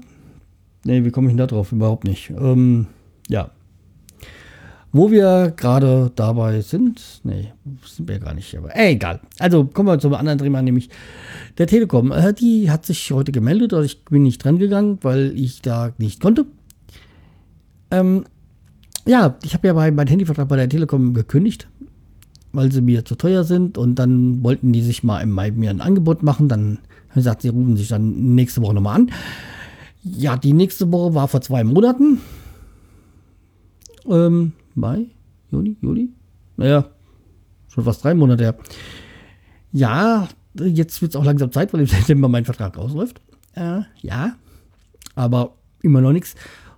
Ne, 0.85 1.03
wie 1.03 1.11
komme 1.11 1.27
ich 1.27 1.31
denn 1.31 1.39
da 1.39 1.47
drauf? 1.47 1.73
Überhaupt 1.73 2.05
nicht. 2.05 2.29
Ähm, 2.29 2.87
ja. 3.27 3.51
Wo 4.93 5.11
wir 5.11 5.53
gerade 5.57 6.09
dabei 6.15 6.61
sind, 6.61 7.19
nee, 7.25 7.51
sind 7.85 8.07
wir 8.07 8.17
gar 8.19 8.33
nicht, 8.33 8.57
aber 8.57 8.73
äh, 8.73 8.93
egal. 8.93 9.19
Also 9.39 9.65
kommen 9.65 9.89
wir 9.89 9.99
zum 9.99 10.13
anderen 10.13 10.39
Thema, 10.39 10.61
nämlich 10.61 10.89
der 11.57 11.67
Telekom. 11.67 12.13
Äh, 12.13 12.33
die 12.33 12.71
hat 12.71 12.85
sich 12.85 13.11
heute 13.11 13.33
gemeldet, 13.33 13.73
also 13.73 13.83
ich 13.83 14.05
bin 14.05 14.23
nicht 14.23 14.41
dran 14.41 14.57
gegangen, 14.57 14.99
weil 15.01 15.37
ich 15.37 15.61
da 15.61 15.91
nicht 15.97 16.21
konnte. 16.21 16.45
Ähm, 17.91 18.23
ja, 19.05 19.37
ich 19.43 19.53
habe 19.53 19.67
ja 19.67 19.73
bei 19.73 19.91
meinem 19.91 20.07
Handyvertrag 20.07 20.47
bei 20.47 20.55
der 20.55 20.69
Telekom 20.69 21.13
gekündigt, 21.13 21.67
weil 22.57 22.71
sie 22.71 22.81
mir 22.81 23.05
zu 23.05 23.13
teuer 23.13 23.43
sind 23.43 23.77
und 23.77 23.99
dann 23.99 24.43
wollten 24.43 24.73
die 24.73 24.81
sich 24.81 25.03
mal 25.03 25.21
im 25.21 25.29
Mai 25.29 25.51
mir 25.51 25.69
ein 25.69 25.79
Angebot 25.79 26.23
machen. 26.23 26.49
Dann 26.49 26.79
haben 27.09 27.13
sie 27.13 27.19
gesagt, 27.19 27.43
sie 27.43 27.49
rufen 27.49 27.77
sich 27.77 27.87
dann 27.87 28.33
nächste 28.33 28.63
Woche 28.63 28.73
nochmal 28.73 28.95
an. 28.95 29.11
Ja, 30.01 30.37
die 30.37 30.53
nächste 30.53 30.91
Woche 30.91 31.13
war 31.13 31.27
vor 31.27 31.41
zwei 31.41 31.63
Monaten. 31.63 32.19
Ähm, 34.09 34.53
Mai, 34.73 35.05
Juni, 35.51 35.77
Juli? 35.81 36.09
Naja, 36.55 36.85
schon 37.67 37.83
fast 37.83 38.03
drei 38.03 38.15
Monate 38.15 38.43
her. 38.43 38.55
Ja, 39.71 40.27
jetzt 40.59 40.99
wird 41.03 41.11
es 41.11 41.15
auch 41.15 41.25
langsam 41.25 41.51
Zeit, 41.51 41.71
weil 41.73 41.81
im 41.81 41.85
September 41.87 42.27
mein 42.27 42.45
Vertrag 42.45 42.75
ausläuft. 42.79 43.21
Äh, 43.53 43.81
ja, 44.01 44.35
aber 45.13 45.53
immer 45.83 46.01
noch 46.01 46.11
nichts. 46.11 46.33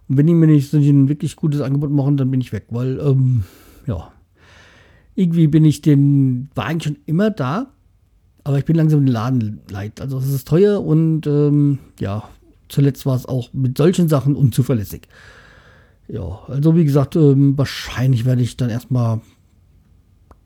Und 0.10 0.18
wenn 0.18 0.28
die 0.28 0.34
mir 0.34 0.48
nicht 0.48 0.72
so 0.72 0.78
ein 0.78 1.08
wirklich 1.08 1.38
gutes 1.38 1.62
Angebot 1.62 1.92
machen, 1.92 2.18
dann 2.18 2.32
bin 2.32 2.42
ich 2.42 2.52
weg, 2.52 2.66
weil, 2.70 3.00
ähm, 3.00 3.46
ja, 3.88 4.12
irgendwie 5.20 5.48
bin 5.48 5.66
ich 5.66 5.82
den, 5.82 6.50
war 6.56 6.66
eigentlich 6.66 6.84
schon 6.86 7.04
immer 7.06 7.30
da, 7.30 7.74
aber 8.46 8.58
ich 8.58 8.66
bin 8.66 8.78
langsam 8.78 9.02
den 9.02 9.12
Laden 9.12 9.60
leid. 9.70 10.00
Also 10.00 10.18
es 10.18 10.30
ist 10.30 10.48
teuer 10.48 10.84
und, 10.84 11.28
ähm, 11.28 11.80
ja, 12.00 12.30
zuletzt 12.70 13.06
war 13.06 13.16
es 13.16 13.26
auch 13.26 13.52
mit 13.54 13.78
solchen 13.78 14.08
Sachen 14.08 14.36
unzuverlässig. 14.36 15.10
Ja, 16.08 16.40
also 16.48 16.76
wie 16.76 16.86
gesagt, 16.86 17.18
ähm, 17.18 17.58
wahrscheinlich 17.58 18.24
werde 18.24 18.42
ich 18.42 18.56
dann 18.56 18.70
erstmal 18.70 19.20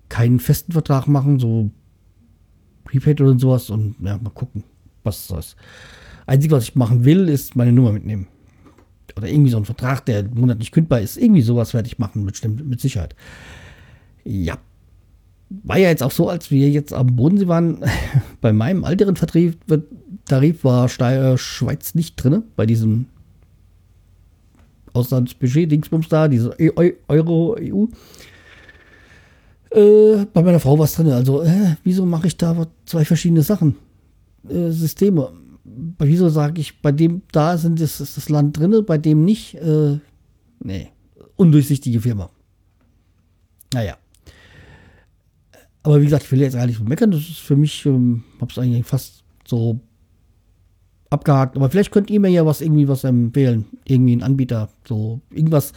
keinen 0.10 0.40
festen 0.40 0.72
Vertrag 0.72 1.08
machen, 1.08 1.40
so 1.40 1.70
Prepaid 2.84 3.22
oder 3.22 3.38
sowas 3.38 3.70
und 3.70 3.96
ja, 4.02 4.18
mal 4.18 4.32
gucken, 4.32 4.64
was 5.04 5.28
das 5.28 5.46
ist. 5.48 5.56
Einzige, 6.26 6.56
was 6.56 6.64
ich 6.64 6.76
machen 6.76 7.06
will, 7.06 7.30
ist 7.30 7.56
meine 7.56 7.72
Nummer 7.72 7.92
mitnehmen. 7.92 8.28
Oder 9.16 9.30
irgendwie 9.30 9.52
so 9.52 9.58
ein 9.58 9.66
Vertrag, 9.66 10.06
der 10.06 10.24
monatlich 10.24 10.72
kündbar 10.72 11.02
ist. 11.02 11.18
Irgendwie 11.18 11.42
sowas 11.42 11.74
werde 11.74 11.88
ich 11.88 12.00
machen, 12.00 12.26
bestimmt, 12.26 12.68
mit 12.68 12.82
Sicherheit. 12.82 13.16
Ja. 14.24 14.58
War 15.50 15.78
ja 15.78 15.90
jetzt 15.90 16.02
auch 16.02 16.12
so, 16.12 16.30
als 16.30 16.50
wir 16.50 16.70
jetzt 16.70 16.94
am 16.94 17.16
Bodensee 17.16 17.48
waren, 17.48 17.84
bei 18.42 18.54
meinem 18.54 18.84
älteren 18.84 19.16
Vertrieb, 19.16 19.58
Tarif 20.26 20.64
war 20.64 20.88
Schweiz 20.90 21.96
nicht 21.96 22.16
drin, 22.16 22.44
bei 22.56 22.66
diesem 22.66 23.08
Auslandsbudget, 24.94 25.72
Dingsbums 25.72 26.08
da, 26.08 26.28
diese 26.28 26.56
e 26.58 26.72
Euro, 27.08 27.58
EU. 27.60 27.86
Äh, 29.72 30.26
bei 30.32 30.44
meiner 30.44 30.60
Frau 30.60 30.78
war 30.78 30.86
es 30.86 30.94
drin. 30.94 31.10
Also, 31.10 31.42
äh, 31.42 31.76
wieso 31.84 32.06
mache 32.06 32.28
ich 32.28 32.38
da 32.38 32.68
zwei 32.86 33.04
verschiedene 33.04 33.42
Sachen? 33.42 33.76
Äh, 34.48 34.70
Systeme. 34.70 35.32
Wieso 35.98 36.30
sage 36.30 36.62
ich, 36.62 36.82
bei 36.82 36.92
dem 36.92 37.24
da 37.32 37.58
sind 37.58 37.82
das, 37.82 38.00
ist 38.00 38.18
das 38.18 38.30
Land 38.30 38.58
drin, 38.58 38.84
bei 38.86 38.98
dem 38.98 39.26
nicht? 39.26 39.56
Äh, 39.56 39.98
nee, 40.60 40.90
undurchsichtige 41.36 42.02
Firma. 42.02 42.30
Naja. 43.74 43.98
Aber 45.84 46.00
wie 46.00 46.06
gesagt, 46.06 46.24
ich 46.24 46.32
will 46.32 46.42
jetzt 46.42 46.56
gar 46.56 46.66
nicht 46.66 46.88
meckern. 46.88 47.12
Das 47.12 47.22
ist 47.22 47.40
für 47.40 47.56
mich, 47.56 47.86
ähm, 47.86 48.24
habe 48.40 48.52
es 48.52 48.58
eigentlich 48.58 48.86
fast 48.86 49.24
so 49.46 49.80
abgehakt. 51.10 51.56
Aber 51.56 51.70
vielleicht 51.70 51.92
könnt 51.92 52.10
ihr 52.10 52.20
mir 52.20 52.30
ja 52.30 52.46
was 52.46 52.62
irgendwie 52.62 52.88
was 52.88 53.04
empfehlen. 53.04 53.66
Irgendwie 53.86 54.16
ein 54.16 54.24
Anbieter. 54.24 54.70
So 54.88 55.22
irgendwas, 55.30 55.74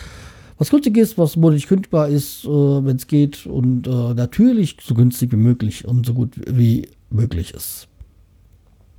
was 0.59 0.71
günstig 0.71 0.97
ist, 0.97 1.19
was 1.19 1.37
monatlich 1.37 1.67
kündbar 1.67 2.09
ist, 2.09 2.45
äh, 2.45 2.49
wenn 2.49 2.97
es 2.97 3.07
geht. 3.07 3.47
Und 3.47 3.87
äh, 3.87 4.15
natürlich 4.15 4.77
so 4.81 4.95
günstig 4.95 5.33
wie 5.33 5.37
möglich 5.37 5.87
und 5.87 6.07
so 6.07 6.15
gut 6.15 6.41
wie 6.47 6.89
möglich 7.11 7.53
ist. 7.53 7.89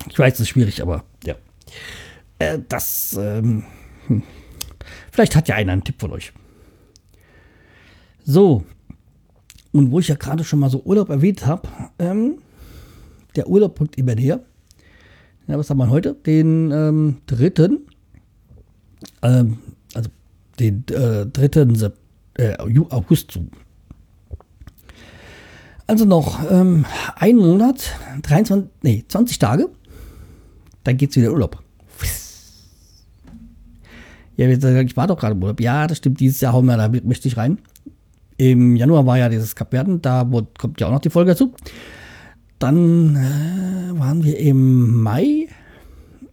Ich 0.09 0.19
weiß, 0.19 0.35
es 0.35 0.41
ist 0.41 0.49
schwierig, 0.49 0.81
aber 0.81 1.03
ja. 1.25 1.35
Äh, 2.39 2.59
das, 2.67 3.17
ähm, 3.19 3.63
hm. 4.07 4.23
Vielleicht 5.11 5.35
hat 5.35 5.47
ja 5.47 5.55
einer 5.55 5.73
einen 5.73 5.83
Tipp 5.83 5.99
von 5.99 6.11
euch. 6.11 6.31
So. 8.23 8.63
Und 9.77 9.91
wo 9.91 9.99
ich 9.99 10.07
ja 10.07 10.15
gerade 10.15 10.43
schon 10.43 10.57
mal 10.57 10.71
so 10.71 10.81
Urlaub 10.85 11.09
erwähnt 11.09 11.45
habe, 11.45 11.67
ähm, 11.99 12.39
der 13.35 13.47
Urlaub 13.47 13.79
rückt 13.79 13.95
immer 13.95 14.15
näher. 14.15 14.39
Ja, 15.45 15.55
was 15.55 15.69
haben 15.69 15.77
wir 15.77 15.91
heute? 15.91 16.15
Den 16.15 16.71
ähm, 16.71 17.17
dritten, 17.27 17.81
ähm, 19.21 19.59
also 19.93 20.09
den 20.59 20.83
äh, 20.87 21.27
dritten 21.27 21.75
Sep 21.75 21.95
äh, 22.39 22.57
August 22.57 23.29
zu. 23.29 23.47
Also 25.85 26.05
noch 26.05 26.39
ähm, 26.49 26.85
ein 27.15 27.35
Monat, 27.35 27.91
23, 28.23 28.71
nee, 28.81 29.05
20 29.07 29.37
Tage, 29.37 29.69
dann 30.85 30.97
geht's 30.97 31.15
wieder 31.15 31.31
Urlaub. 31.31 31.61
Ja, 34.37 34.47
ich 34.47 34.97
war 34.97 35.05
doch 35.05 35.19
gerade 35.19 35.35
im 35.35 35.43
Urlaub. 35.43 35.61
Ja, 35.61 35.85
das 35.85 35.99
stimmt, 35.99 36.19
dieses 36.19 36.41
Jahr 36.41 36.53
hauen 36.53 36.65
wir 36.65 36.77
da 36.77 36.85
richtig 36.87 37.37
rein. 37.37 37.59
Im 38.37 38.75
Januar 38.75 39.05
war 39.05 39.17
ja 39.17 39.29
dieses 39.29 39.55
Kapverden, 39.55 40.01
da 40.01 40.29
kommt 40.57 40.79
ja 40.79 40.87
auch 40.87 40.91
noch 40.91 41.01
die 41.01 41.09
Folge 41.09 41.31
dazu. 41.31 41.53
Dann 42.59 43.15
äh, 43.15 43.99
waren 43.99 44.23
wir 44.23 44.37
im 44.37 45.01
Mai 45.01 45.47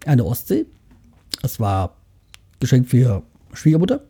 an 0.07 0.19
der 0.19 0.27
Ostsee. 0.27 0.67
Das 1.43 1.61
war 1.61 1.97
Geschenk 2.61 2.89
für 2.89 3.23
Schwiegermutter. 3.53 4.01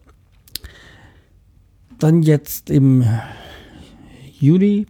Dann 1.98 2.22
jetzt 2.22 2.70
im 2.70 3.04
Juli 4.38 4.86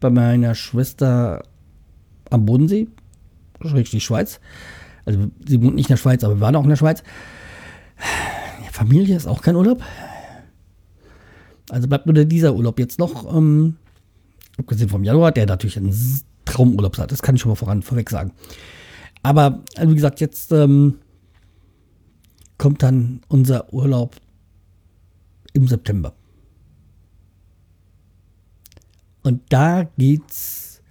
bei 0.00 0.10
meiner 0.10 0.54
Schwester 0.54 1.42
am 2.30 2.46
Bodensee, 2.46 2.88
richtig 3.62 4.04
Schweiz. 4.04 4.40
Also 5.04 5.30
sie 5.46 5.62
wohnt 5.62 5.74
nicht 5.74 5.88
in 5.88 5.94
der 5.94 5.98
Schweiz, 5.98 6.24
aber 6.24 6.36
wir 6.36 6.40
waren 6.40 6.56
auch 6.56 6.64
in 6.64 6.70
der 6.70 6.76
Schweiz. 6.76 7.02
Familie 8.72 9.16
ist 9.16 9.26
auch 9.26 9.42
kein 9.42 9.56
Urlaub. 9.56 9.82
Also 11.72 11.88
bleibt 11.88 12.04
nur 12.04 12.14
dieser 12.26 12.54
Urlaub 12.54 12.78
jetzt 12.78 12.98
noch. 12.98 13.34
Ähm, 13.34 13.76
abgesehen 14.58 14.90
vom 14.90 15.04
Januar, 15.04 15.32
der 15.32 15.46
natürlich 15.46 15.78
ein 15.78 15.90
Traumurlaub 16.44 16.98
hat. 16.98 17.10
Das 17.10 17.22
kann 17.22 17.34
ich 17.34 17.40
schon 17.40 17.48
mal 17.48 17.56
voran, 17.56 17.80
vorweg 17.80 18.10
sagen. 18.10 18.32
Aber 19.22 19.64
also 19.76 19.90
wie 19.90 19.94
gesagt, 19.94 20.20
jetzt 20.20 20.52
ähm, 20.52 20.98
kommt 22.58 22.82
dann 22.82 23.22
unser 23.28 23.72
Urlaub 23.72 24.16
im 25.54 25.66
September. 25.66 26.12
Und 29.22 29.40
da 29.48 29.84
geht's. 29.96 30.82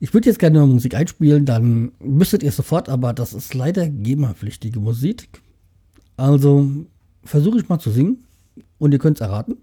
Ich 0.00 0.12
würde 0.12 0.28
jetzt 0.28 0.40
gerne 0.40 0.66
Musik 0.66 0.96
einspielen, 0.96 1.46
dann 1.46 1.92
müsstet 2.00 2.42
ihr 2.42 2.50
sofort, 2.50 2.88
aber 2.88 3.12
das 3.12 3.32
ist 3.32 3.54
leider 3.54 3.88
GEMA-pflichtige 3.88 4.80
Musik. 4.80 5.40
Also 6.16 6.68
versuche 7.22 7.58
ich 7.58 7.68
mal 7.68 7.78
zu 7.78 7.92
singen 7.92 8.24
und 8.78 8.90
ihr 8.90 8.98
könnt 8.98 9.18
es 9.18 9.20
erraten. 9.20 9.56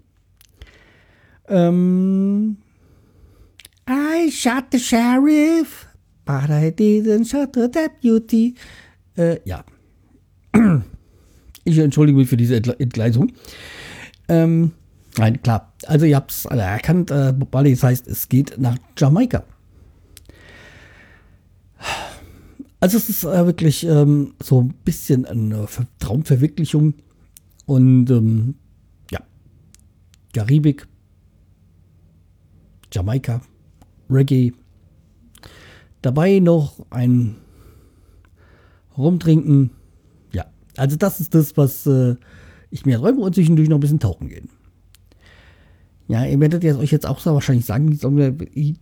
Ähm, 1.48 2.56
I 3.88 4.30
shot 4.30 4.66
the 4.72 4.78
sheriff, 4.78 5.86
but 6.24 6.50
I 6.50 6.70
didn't 6.70 7.28
shot 7.30 7.54
the 7.54 7.68
deputy. 7.68 8.54
Äh, 9.16 9.40
ja. 9.44 9.64
Ich 11.64 11.78
entschuldige 11.78 12.18
mich 12.18 12.28
für 12.28 12.36
diese 12.36 12.56
Entgleisung. 12.56 13.32
Ähm, 14.28 14.72
nein, 15.16 15.40
klar. 15.42 15.72
Also 15.86 16.06
ihr 16.06 16.16
habt 16.16 16.32
es 16.32 16.46
alle 16.46 16.62
erkannt. 16.62 17.10
Äh, 17.10 17.32
Bob 17.32 17.52
das 17.52 17.82
heißt, 17.82 18.08
es 18.08 18.28
geht 18.28 18.58
nach 18.58 18.76
Jamaika. 18.98 19.44
Also 22.80 22.98
es 22.98 23.08
ist 23.08 23.22
äh, 23.22 23.46
wirklich 23.46 23.84
ähm, 23.86 24.34
so 24.42 24.62
ein 24.62 24.74
bisschen 24.84 25.24
eine 25.24 25.68
Traumverwirklichung. 26.00 26.94
Und 27.64 28.10
ähm, 28.10 28.56
ja, 29.12 29.20
Karibik, 30.32 30.88
Jamaika, 32.92 33.40
Reggae. 34.10 34.52
Dabei 36.02 36.40
noch 36.40 36.84
ein 36.90 37.36
Rumtrinken. 38.96 39.70
Ja, 40.32 40.46
also 40.76 40.96
das 40.96 41.20
ist 41.20 41.34
das, 41.34 41.56
was 41.56 41.86
äh, 41.86 42.16
ich 42.70 42.84
mir 42.86 42.98
träume 42.98 43.20
und 43.20 43.34
zwischendurch 43.34 43.68
noch 43.68 43.78
ein 43.78 43.80
bisschen 43.80 44.00
tauchen 44.00 44.28
gehen. 44.28 44.48
Ja, 46.08 46.24
ihr 46.24 46.38
werdet 46.40 46.64
jetzt 46.64 46.78
euch 46.78 46.90
jetzt 46.90 47.06
auch 47.06 47.20
so 47.20 47.32
wahrscheinlich 47.32 47.64
sagen, 47.64 47.92
ich 48.52 48.74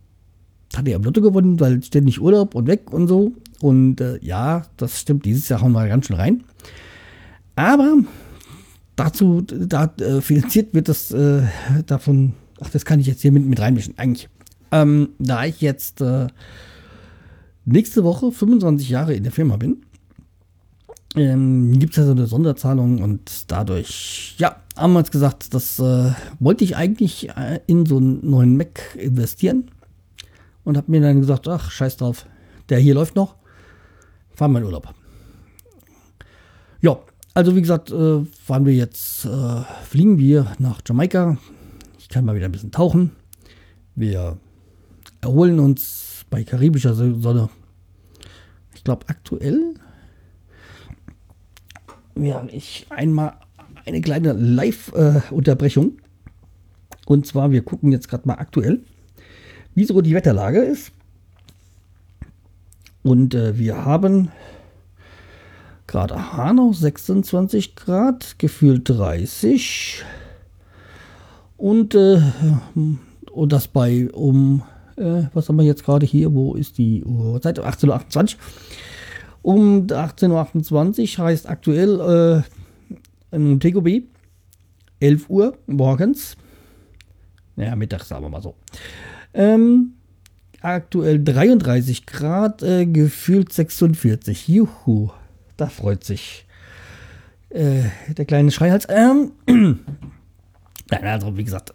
hatte 0.75 0.89
ja 0.89 0.97
im 0.97 1.03
Lotto 1.03 1.21
gewonnen, 1.21 1.59
weil 1.59 1.81
ständig 1.83 2.21
Urlaub 2.21 2.55
und 2.55 2.67
weg 2.67 2.91
und 2.91 3.07
so. 3.07 3.33
Und 3.61 4.01
äh, 4.01 4.17
ja, 4.21 4.63
das 4.77 4.99
stimmt, 4.99 5.25
dieses 5.25 5.47
Jahr 5.47 5.61
hauen 5.61 5.71
wir 5.71 5.87
ganz 5.87 6.07
schön 6.07 6.15
rein. 6.15 6.43
Aber 7.55 7.97
dazu 8.95 9.41
da, 9.41 9.93
äh, 9.99 10.21
finanziert 10.21 10.73
wird 10.73 10.89
das 10.89 11.11
äh, 11.11 11.43
davon, 11.85 12.33
ach, 12.61 12.69
das 12.69 12.85
kann 12.85 12.99
ich 12.99 13.07
jetzt 13.07 13.21
hier 13.21 13.31
mit, 13.31 13.45
mit 13.45 13.59
reinmischen, 13.59 13.97
eigentlich. 13.97 14.29
Ähm, 14.71 15.09
da 15.19 15.45
ich 15.45 15.59
jetzt 15.59 15.99
äh, 15.99 16.27
nächste 17.65 18.03
Woche 18.03 18.31
25 18.31 18.89
Jahre 18.89 19.13
in 19.13 19.23
der 19.23 19.31
Firma 19.31 19.57
bin, 19.57 19.83
ähm, 21.15 21.77
gibt 21.77 21.91
es 21.91 21.97
ja 21.97 22.05
so 22.05 22.11
eine 22.11 22.27
Sonderzahlung 22.27 23.01
und 23.01 23.51
dadurch, 23.51 24.35
ja, 24.37 24.55
haben 24.77 24.93
wir 24.93 24.99
uns 24.99 25.11
gesagt, 25.11 25.53
das 25.53 25.77
äh, 25.79 26.11
wollte 26.39 26.63
ich 26.63 26.77
eigentlich 26.77 27.29
äh, 27.29 27.59
in 27.67 27.85
so 27.85 27.97
einen 27.97 28.29
neuen 28.29 28.55
Mac 28.55 28.95
investieren 28.97 29.65
und 30.63 30.77
habe 30.77 30.89
mir 30.89 31.01
dann 31.01 31.19
gesagt, 31.19 31.47
ach, 31.47 31.69
scheiß 31.69 31.97
drauf, 31.97 32.27
der 32.69 32.79
hier 32.79 32.93
läuft 32.93 33.15
noch, 33.15 33.35
fahren 34.33 34.53
wir 34.53 34.59
in 34.59 34.65
Urlaub. 34.65 34.93
Ja, 36.79 36.97
also 37.33 37.55
wie 37.55 37.61
gesagt, 37.61 37.91
äh, 37.91 38.23
fahren 38.43 38.65
wir 38.65 38.73
jetzt, 38.73 39.25
äh, 39.25 39.61
fliegen 39.83 40.17
wir 40.17 40.53
nach 40.59 40.81
Jamaika. 40.87 41.37
Kann 42.11 42.25
mal 42.25 42.35
wieder 42.35 42.45
ein 42.45 42.51
bisschen 42.51 42.71
tauchen. 42.71 43.11
Wir 43.95 44.37
erholen 45.21 45.59
uns 45.59 46.25
bei 46.29 46.43
karibischer 46.43 46.93
Sonne. 46.93 47.49
Ich 48.75 48.83
glaube 48.83 49.09
aktuell 49.09 49.73
ja, 52.15 52.45
ich 52.51 52.85
einmal 52.89 53.33
eine 53.85 54.01
kleine 54.01 54.33
Live-Unterbrechung. 54.33 55.97
Und 57.05 57.25
zwar, 57.25 57.51
wir 57.51 57.63
gucken 57.63 57.91
jetzt 57.91 58.09
gerade 58.09 58.27
mal 58.27 58.35
aktuell, 58.35 58.83
wie 59.73 59.85
so 59.85 60.01
die 60.01 60.13
Wetterlage 60.13 60.59
ist. 60.59 60.91
Und 63.03 63.33
äh, 63.33 63.57
wir 63.57 63.83
haben 63.83 64.29
gerade 65.87 66.33
Hanau 66.33 66.71
26 66.71 67.75
Grad, 67.75 68.37
gefühlt 68.37 68.87
30. 68.87 70.03
Und, 71.61 71.93
äh, 71.93 72.19
und 73.31 73.51
das 73.51 73.67
bei 73.67 74.09
um, 74.13 74.63
äh, 74.97 75.25
was 75.31 75.47
haben 75.47 75.57
wir 75.57 75.63
jetzt 75.63 75.85
gerade 75.85 76.07
hier? 76.07 76.33
Wo 76.33 76.55
ist 76.55 76.79
die 76.79 77.03
Uhrzeit? 77.03 77.59
18.28 77.59 78.33
Uhr. 78.33 78.39
Um 79.43 79.85
18.28 79.85 81.19
Uhr 81.19 81.25
heißt 81.25 81.47
aktuell 81.47 82.43
äh, 83.31 83.35
ein 83.35 83.59
TGB 83.59 84.05
11 84.99 85.29
Uhr 85.29 85.55
morgens. 85.67 86.35
Naja, 87.55 87.75
mittags 87.75 88.07
sagen 88.07 88.25
wir 88.25 88.29
mal 88.29 88.41
so. 88.41 88.55
Ähm, 89.35 89.93
aktuell 90.61 91.23
33 91.23 92.07
Grad, 92.07 92.63
äh, 92.63 92.87
gefühlt 92.87 93.53
46. 93.53 94.47
Juhu, 94.47 95.11
da 95.57 95.67
freut 95.67 96.03
sich 96.03 96.47
äh, 97.49 97.83
der 98.17 98.25
kleine 98.25 98.49
Schreihals. 98.49 98.87
Ähm, 98.89 99.33
Nein, 100.91 101.05
also 101.05 101.37
wie 101.37 101.43
gesagt, 101.43 101.73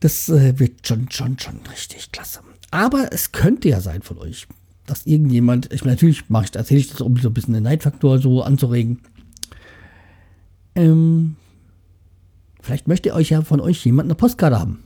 das 0.00 0.28
äh, 0.28 0.58
wird 0.58 0.86
schon, 0.86 1.10
schon, 1.10 1.38
schon 1.38 1.60
richtig 1.70 2.10
klasse. 2.12 2.40
Aber 2.70 3.12
es 3.12 3.32
könnte 3.32 3.68
ja 3.68 3.80
sein 3.80 4.02
von 4.02 4.18
euch, 4.18 4.46
dass 4.86 5.06
irgendjemand, 5.06 5.72
ich 5.72 5.82
meine, 5.82 5.94
natürlich 5.94 6.28
mache 6.28 6.46
ich, 6.46 6.56
erzähle 6.56 6.80
ich 6.80 6.88
das, 6.88 7.00
um 7.00 7.16
so 7.16 7.28
ein 7.28 7.34
bisschen 7.34 7.54
den 7.54 7.62
Neidfaktor 7.62 8.18
so 8.18 8.42
anzuregen. 8.42 9.00
Ähm, 10.74 11.36
vielleicht 12.60 12.88
möchte 12.88 13.14
euch 13.14 13.30
ja 13.30 13.42
von 13.42 13.60
euch 13.60 13.84
jemand 13.84 14.06
eine 14.08 14.14
Postkarte 14.14 14.58
haben. 14.58 14.82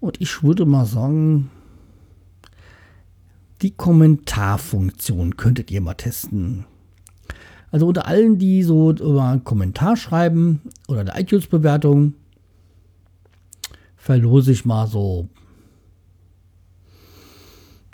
Und 0.00 0.20
ich 0.20 0.42
würde 0.42 0.64
mal 0.64 0.86
sagen, 0.86 1.50
die 3.62 3.72
Kommentarfunktion 3.72 5.36
könntet 5.36 5.70
ihr 5.72 5.80
mal 5.80 5.94
testen. 5.94 6.66
Also 7.70 7.86
unter 7.86 8.06
allen, 8.06 8.38
die 8.38 8.62
so 8.62 8.92
über 8.92 9.24
einen 9.24 9.44
Kommentar 9.44 9.96
schreiben 9.96 10.62
oder 10.88 11.00
eine 11.00 11.20
iTunes-Bewertung, 11.20 12.14
verlose 13.96 14.52
ich 14.52 14.64
mal 14.64 14.86
so 14.86 15.28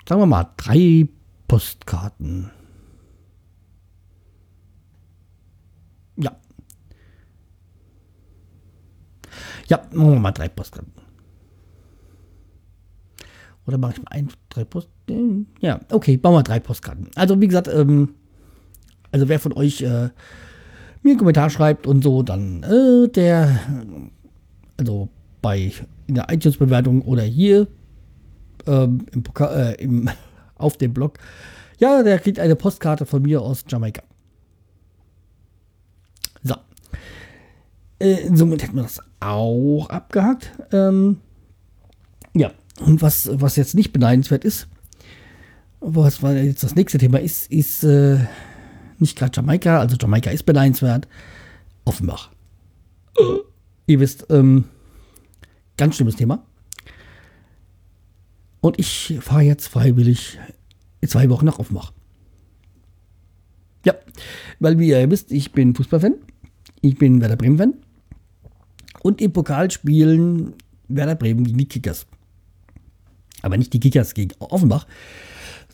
sagen 0.07 0.21
wir 0.21 0.27
mal, 0.27 0.47
drei 0.57 1.07
Postkarten. 1.47 2.51
Ja. 6.17 6.31
Ja, 9.67 9.85
machen 9.91 10.13
wir 10.13 10.19
mal 10.19 10.31
drei 10.31 10.47
Postkarten. 10.47 10.93
Oder 13.67 13.79
mache 13.79 13.93
ich 13.93 13.97
mal 14.03 14.11
ein, 14.11 14.29
drei 14.49 14.63
Postkarten? 14.63 15.47
Ja, 15.59 15.79
okay, 15.91 16.17
bauen 16.17 16.35
wir 16.35 16.43
drei 16.43 16.59
Postkarten. 16.59 17.09
Also, 17.15 17.41
wie 17.41 17.47
gesagt, 17.47 17.67
ähm, 17.67 18.13
also 19.15 19.29
wer 19.29 19.39
von 19.39 19.53
euch 19.53 19.81
äh, 19.81 20.09
mir 21.01 21.11
einen 21.11 21.17
Kommentar 21.17 21.49
schreibt 21.49 21.87
und 21.87 22.03
so, 22.03 22.21
dann 22.21 22.63
äh, 22.63 23.07
der, 23.07 23.61
also 24.75 25.07
bei 25.41 25.71
in 26.05 26.15
der 26.15 26.29
iTunes-Bewertung 26.29 27.01
oder 27.01 27.23
hier 27.23 27.69
ähm, 28.67 29.05
im, 29.13 29.23
äh, 29.39 29.81
im, 29.81 30.09
auf 30.55 30.75
dem 30.75 30.93
Blog. 30.93 31.17
Ja, 31.79 32.03
der 32.03 32.19
kriegt 32.19 32.39
eine 32.39 32.57
Postkarte 32.57 33.05
von 33.05 33.21
mir 33.21 33.41
aus 33.41 33.63
Jamaika. 33.69 34.03
So. 36.43 36.55
Äh, 37.99 38.35
somit 38.35 38.63
hätten 38.63 38.75
wir 38.75 38.83
das 38.83 38.99
auch 39.21 39.87
abgehakt. 39.87 40.51
Ähm, 40.73 41.21
ja, 42.33 42.51
und 42.81 43.01
was, 43.01 43.29
was 43.31 43.55
jetzt 43.55 43.75
nicht 43.75 43.93
beneidenswert 43.93 44.43
ist, 44.43 44.67
was 45.79 46.21
jetzt 46.21 46.63
das 46.63 46.75
nächste 46.75 46.97
Thema 46.97 47.21
ist, 47.21 47.49
ist 47.49 47.85
äh, 47.85 48.17
nicht 49.01 49.17
gerade 49.17 49.31
Jamaika, 49.35 49.79
also 49.79 49.97
Jamaika 49.99 50.29
ist 50.31 50.45
beneidenswert, 50.45 51.07
Offenbach. 51.85 52.31
Äh, 53.17 53.39
ihr 53.87 53.99
wisst, 53.99 54.27
ähm, 54.29 54.65
ganz 55.77 55.95
schlimmes 55.95 56.15
Thema. 56.15 56.43
Und 58.61 58.79
ich 58.79 59.17
fahre 59.21 59.43
jetzt 59.43 59.67
freiwillig 59.67 60.39
zwei 61.05 61.29
Wochen 61.29 61.45
nach 61.45 61.59
Offenbach. 61.59 61.93
Ja, 63.85 63.93
weil 64.59 64.79
wie 64.79 64.89
ihr 64.89 65.11
wisst, 65.11 65.31
ich 65.31 65.51
bin 65.51 65.75
Fußballfan. 65.75 66.15
Ich 66.81 66.97
bin 66.97 67.21
Werder 67.21 67.35
Bremen-Fan. 67.35 67.75
Und 69.03 69.21
im 69.21 69.31
Pokal 69.33 69.69
spielen 69.69 70.53
Werder 70.87 71.15
Bremen 71.15 71.43
gegen 71.43 71.59
die 71.59 71.67
Kickers. 71.67 72.07
Aber 73.43 73.57
nicht 73.57 73.73
die 73.73 73.79
Kickers 73.79 74.15
gegen 74.15 74.33
Offenbach, 74.39 74.87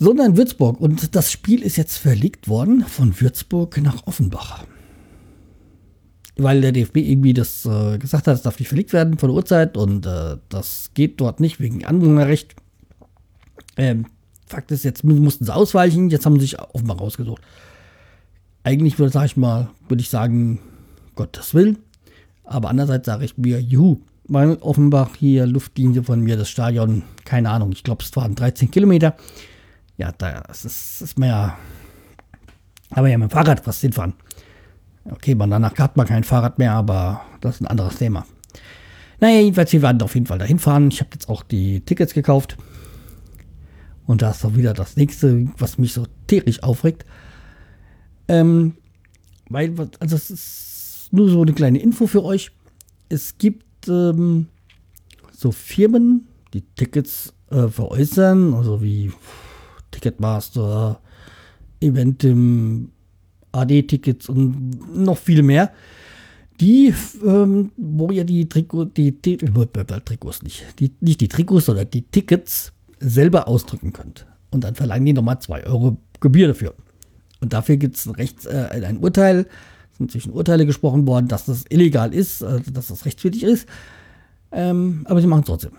sondern 0.01 0.35
Würzburg. 0.35 0.81
Und 0.81 1.15
das 1.15 1.31
Spiel 1.31 1.61
ist 1.61 1.77
jetzt 1.77 1.97
verlegt 1.97 2.47
worden 2.47 2.83
von 2.87 3.21
Würzburg 3.21 3.77
nach 3.83 4.07
Offenbach. 4.07 4.65
Weil 6.37 6.61
der 6.61 6.71
DFB 6.71 6.97
irgendwie 6.97 7.35
das 7.35 7.65
äh, 7.67 7.99
gesagt 7.99 8.25
hat, 8.25 8.33
es 8.33 8.41
darf 8.41 8.57
nicht 8.57 8.69
verlegt 8.69 8.93
werden 8.93 9.19
von 9.19 9.29
der 9.29 9.35
Uhrzeit 9.35 9.77
und 9.77 10.07
äh, 10.07 10.37
das 10.49 10.89
geht 10.95 11.21
dort 11.21 11.39
nicht 11.39 11.59
wegen 11.59 11.85
Anwohnerrecht. 11.85 12.55
Ähm, 13.77 14.07
Fakt 14.47 14.71
ist, 14.71 14.83
jetzt 14.83 15.03
mussten 15.03 15.45
sie 15.45 15.53
ausweichen, 15.53 16.09
jetzt 16.09 16.25
haben 16.25 16.39
sie 16.39 16.47
sich 16.47 16.59
offenbar 16.59 16.97
rausgesucht. 16.97 17.43
Eigentlich 18.63 18.97
würde, 18.97 19.13
sag 19.13 19.25
ich 19.25 19.37
mal, 19.37 19.69
würde 19.87 20.01
ich 20.01 20.09
sagen, 20.09 20.59
Gottes 21.13 21.53
Willen. 21.53 21.77
Aber 22.43 22.69
andererseits 22.69 23.05
sage 23.05 23.23
ich 23.23 23.37
mir, 23.37 23.61
juhu, 23.61 23.99
weil 24.23 24.55
Offenbach 24.61 25.11
hier 25.15 25.45
Luftlinie 25.45 26.01
von 26.01 26.21
mir, 26.21 26.37
das 26.37 26.49
Stadion, 26.49 27.03
keine 27.23 27.51
Ahnung, 27.51 27.71
ich 27.71 27.83
glaube, 27.83 28.03
es 28.03 28.15
waren 28.15 28.33
13 28.33 28.71
Kilometer. 28.71 29.15
Ja, 30.01 30.11
das 30.47 30.65
ist, 30.65 30.99
ist 31.01 31.19
mehr. 31.19 31.55
Aber 32.89 33.07
ja, 33.07 33.19
mit 33.19 33.29
dem 33.29 33.31
Fahrrad 33.31 33.67
was 33.67 33.81
hinfahren. 33.81 34.13
Okay, 35.05 35.35
man 35.35 35.51
danach 35.51 35.77
hat 35.77 35.95
man 35.95 36.07
kein 36.07 36.23
Fahrrad 36.23 36.57
mehr, 36.57 36.73
aber 36.73 37.21
das 37.39 37.55
ist 37.55 37.61
ein 37.61 37.67
anderes 37.67 37.97
Thema. 37.97 38.25
Naja, 39.19 39.41
jedenfalls, 39.41 39.71
wir 39.73 39.83
werden 39.83 40.01
auf 40.01 40.15
jeden 40.15 40.25
Fall 40.25 40.39
dahin 40.39 40.57
fahren. 40.57 40.89
Ich 40.89 41.01
habe 41.01 41.11
jetzt 41.13 41.29
auch 41.29 41.43
die 41.43 41.81
Tickets 41.81 42.15
gekauft. 42.15 42.57
Und 44.07 44.23
da 44.23 44.31
ist 44.31 44.43
doch 44.43 44.55
wieder 44.55 44.73
das 44.73 44.97
nächste, 44.97 45.47
was 45.59 45.77
mich 45.77 45.93
so 45.93 46.07
tierisch 46.25 46.63
aufregt. 46.63 47.05
Ähm, 48.27 48.73
weil, 49.49 49.69
also 49.99 50.15
das 50.15 50.31
ist 50.31 51.09
nur 51.11 51.29
so 51.29 51.43
eine 51.43 51.53
kleine 51.53 51.77
Info 51.77 52.07
für 52.07 52.23
euch. 52.23 52.51
Es 53.07 53.37
gibt 53.37 53.87
ähm, 53.87 54.47
so 55.31 55.51
Firmen, 55.51 56.27
die 56.55 56.61
Tickets 56.61 57.35
äh, 57.51 57.67
veräußern, 57.67 58.55
also 58.55 58.81
wie 58.81 59.11
Ticketmaster, 59.91 60.99
Eventim, 61.79 62.91
AD-Tickets 63.51 64.29
und 64.29 64.95
noch 64.95 65.17
viel 65.17 65.43
mehr. 65.43 65.71
Die, 66.59 66.93
ähm, 67.25 67.71
wo 67.75 68.11
ihr 68.11 68.23
die 68.23 68.47
Trikots, 68.47 68.93
die, 68.95 69.19
die, 69.19 69.37
Trikots 69.37 70.43
nicht, 70.43 70.63
die, 70.79 70.91
nicht 70.99 71.19
die 71.19 71.27
Trikots, 71.27 71.65
sondern 71.65 71.89
die 71.89 72.03
Tickets 72.03 72.71
selber 72.99 73.47
ausdrücken 73.47 73.93
könnt. 73.93 74.27
Und 74.51 74.63
dann 74.63 74.75
verlangen 74.75 75.05
die 75.05 75.13
nochmal 75.13 75.39
2 75.39 75.65
Euro 75.65 75.97
Gebühr 76.19 76.49
dafür. 76.49 76.75
Und 77.39 77.53
dafür 77.53 77.77
gibt 77.77 77.95
es 77.95 78.05
äh, 78.45 78.83
ein 78.85 78.99
Urteil, 78.99 79.47
sind 79.97 80.05
inzwischen 80.05 80.31
Urteile 80.33 80.67
gesprochen 80.67 81.07
worden, 81.07 81.27
dass 81.27 81.45
das 81.45 81.65
illegal 81.69 82.13
ist, 82.13 82.41
äh, 82.41 82.61
dass 82.71 82.87
das 82.87 83.05
rechtswidrig 83.05 83.43
ist. 83.43 83.67
Ähm, 84.51 85.01
aber 85.05 85.19
sie 85.19 85.27
machen 85.27 85.41
es 85.41 85.47
trotzdem. 85.47 85.71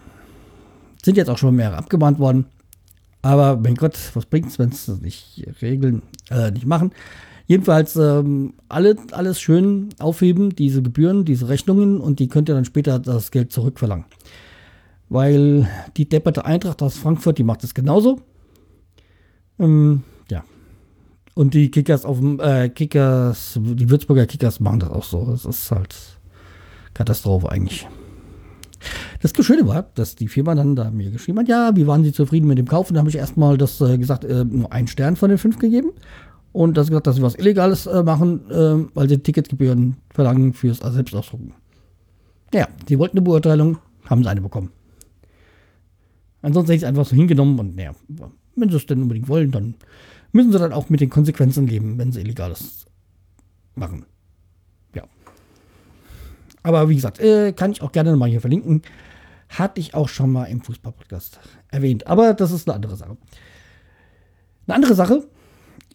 Sind 1.04 1.16
jetzt 1.16 1.28
auch 1.28 1.38
schon 1.38 1.54
mehrere 1.54 1.78
abgemahnt 1.78 2.18
worden. 2.18 2.46
Aber 3.22 3.56
mein 3.56 3.76
Gott, 3.76 3.96
was 4.14 4.26
bringt 4.26 4.48
es, 4.48 4.58
wenn 4.58 4.70
es 4.70 4.88
nicht 4.88 5.46
regeln, 5.62 6.02
äh, 6.30 6.50
nicht 6.50 6.66
machen? 6.66 6.90
Jedenfalls 7.46 7.96
ähm, 7.96 8.54
alle, 8.68 8.96
alles 9.12 9.40
schön 9.40 9.90
aufheben, 9.98 10.54
diese 10.54 10.82
Gebühren, 10.82 11.24
diese 11.24 11.48
Rechnungen 11.48 12.00
und 12.00 12.18
die 12.18 12.28
könnt 12.28 12.48
ihr 12.48 12.54
dann 12.54 12.64
später 12.64 12.98
das 12.98 13.30
Geld 13.30 13.52
zurückverlangen. 13.52 14.06
Weil 15.08 15.68
die 15.96 16.08
depperte 16.08 16.44
Eintracht 16.44 16.82
aus 16.82 16.96
Frankfurt, 16.96 17.38
die 17.38 17.44
macht 17.44 17.62
es 17.64 17.74
genauso. 17.74 18.20
Ähm, 19.58 20.02
ja. 20.30 20.44
Und 21.34 21.54
die 21.54 21.70
Kickers 21.70 22.04
auf 22.04 22.18
dem, 22.18 22.40
äh, 22.40 22.68
Kickers, 22.70 23.58
die 23.60 23.90
Würzburger 23.90 24.26
Kickers 24.26 24.60
machen 24.60 24.80
das 24.80 24.90
auch 24.90 25.04
so. 25.04 25.26
Das 25.26 25.44
ist 25.44 25.70
halt 25.70 25.94
Katastrophe 26.94 27.50
eigentlich. 27.50 27.86
Das 29.20 29.32
Schöne 29.44 29.66
war, 29.66 29.82
dass 29.94 30.16
die 30.16 30.28
Firma 30.28 30.54
dann 30.54 30.76
da 30.76 30.90
mir 30.90 31.10
geschrieben 31.10 31.38
hat, 31.38 31.48
ja, 31.48 31.74
wie 31.74 31.86
waren 31.86 32.04
Sie 32.04 32.12
zufrieden 32.12 32.46
mit 32.46 32.58
dem 32.58 32.66
Kauf? 32.66 32.88
Und 32.88 32.94
da 32.94 33.00
habe 33.00 33.10
ich 33.10 33.16
erstmal 33.16 33.56
das 33.56 33.80
äh, 33.80 33.98
gesagt, 33.98 34.24
äh, 34.24 34.44
nur 34.44 34.72
einen 34.72 34.88
Stern 34.88 35.16
von 35.16 35.28
den 35.28 35.38
fünf 35.38 35.58
gegeben. 35.58 35.90
Und 36.52 36.76
das 36.76 36.88
gesagt, 36.88 37.06
dass 37.06 37.16
sie 37.16 37.22
was 37.22 37.34
Illegales 37.34 37.86
äh, 37.86 38.02
machen, 38.02 38.50
äh, 38.50 38.86
weil 38.94 39.08
sie 39.08 39.18
Ticketgebühren 39.18 39.96
verlangen 40.12 40.52
fürs 40.52 40.78
Selbstausdrucken. 40.78 41.54
Ja, 42.52 42.68
sie 42.86 42.98
wollten 42.98 43.16
eine 43.16 43.24
Beurteilung, 43.24 43.78
haben 44.04 44.22
sie 44.22 44.28
eine 44.28 44.42
bekommen. 44.42 44.70
Ansonsten 46.42 46.72
hätte 46.72 46.76
ich 46.76 46.82
es 46.82 46.88
einfach 46.88 47.06
so 47.06 47.16
hingenommen 47.16 47.58
und 47.58 47.76
naja, 47.76 47.92
wenn 48.56 48.68
sie 48.68 48.76
es 48.76 48.86
denn 48.86 49.00
unbedingt 49.00 49.28
wollen, 49.28 49.50
dann 49.50 49.76
müssen 50.32 50.52
sie 50.52 50.58
dann 50.58 50.72
auch 50.72 50.90
mit 50.90 51.00
den 51.00 51.08
Konsequenzen 51.08 51.66
leben, 51.66 51.96
wenn 51.98 52.12
sie 52.12 52.20
Illegales 52.20 52.86
machen. 53.74 54.04
Aber 56.62 56.88
wie 56.88 56.94
gesagt, 56.94 57.20
äh, 57.20 57.52
kann 57.52 57.72
ich 57.72 57.82
auch 57.82 57.92
gerne 57.92 58.12
nochmal 58.12 58.30
hier 58.30 58.40
verlinken. 58.40 58.82
Hatte 59.48 59.80
ich 59.80 59.94
auch 59.94 60.08
schon 60.08 60.32
mal 60.32 60.44
im 60.44 60.62
Fußball-Podcast 60.62 61.40
erwähnt. 61.70 62.06
Aber 62.06 62.34
das 62.34 62.52
ist 62.52 62.68
eine 62.68 62.76
andere 62.76 62.96
Sache. 62.96 63.16
Eine 64.66 64.76
andere 64.76 64.94
Sache 64.94 65.24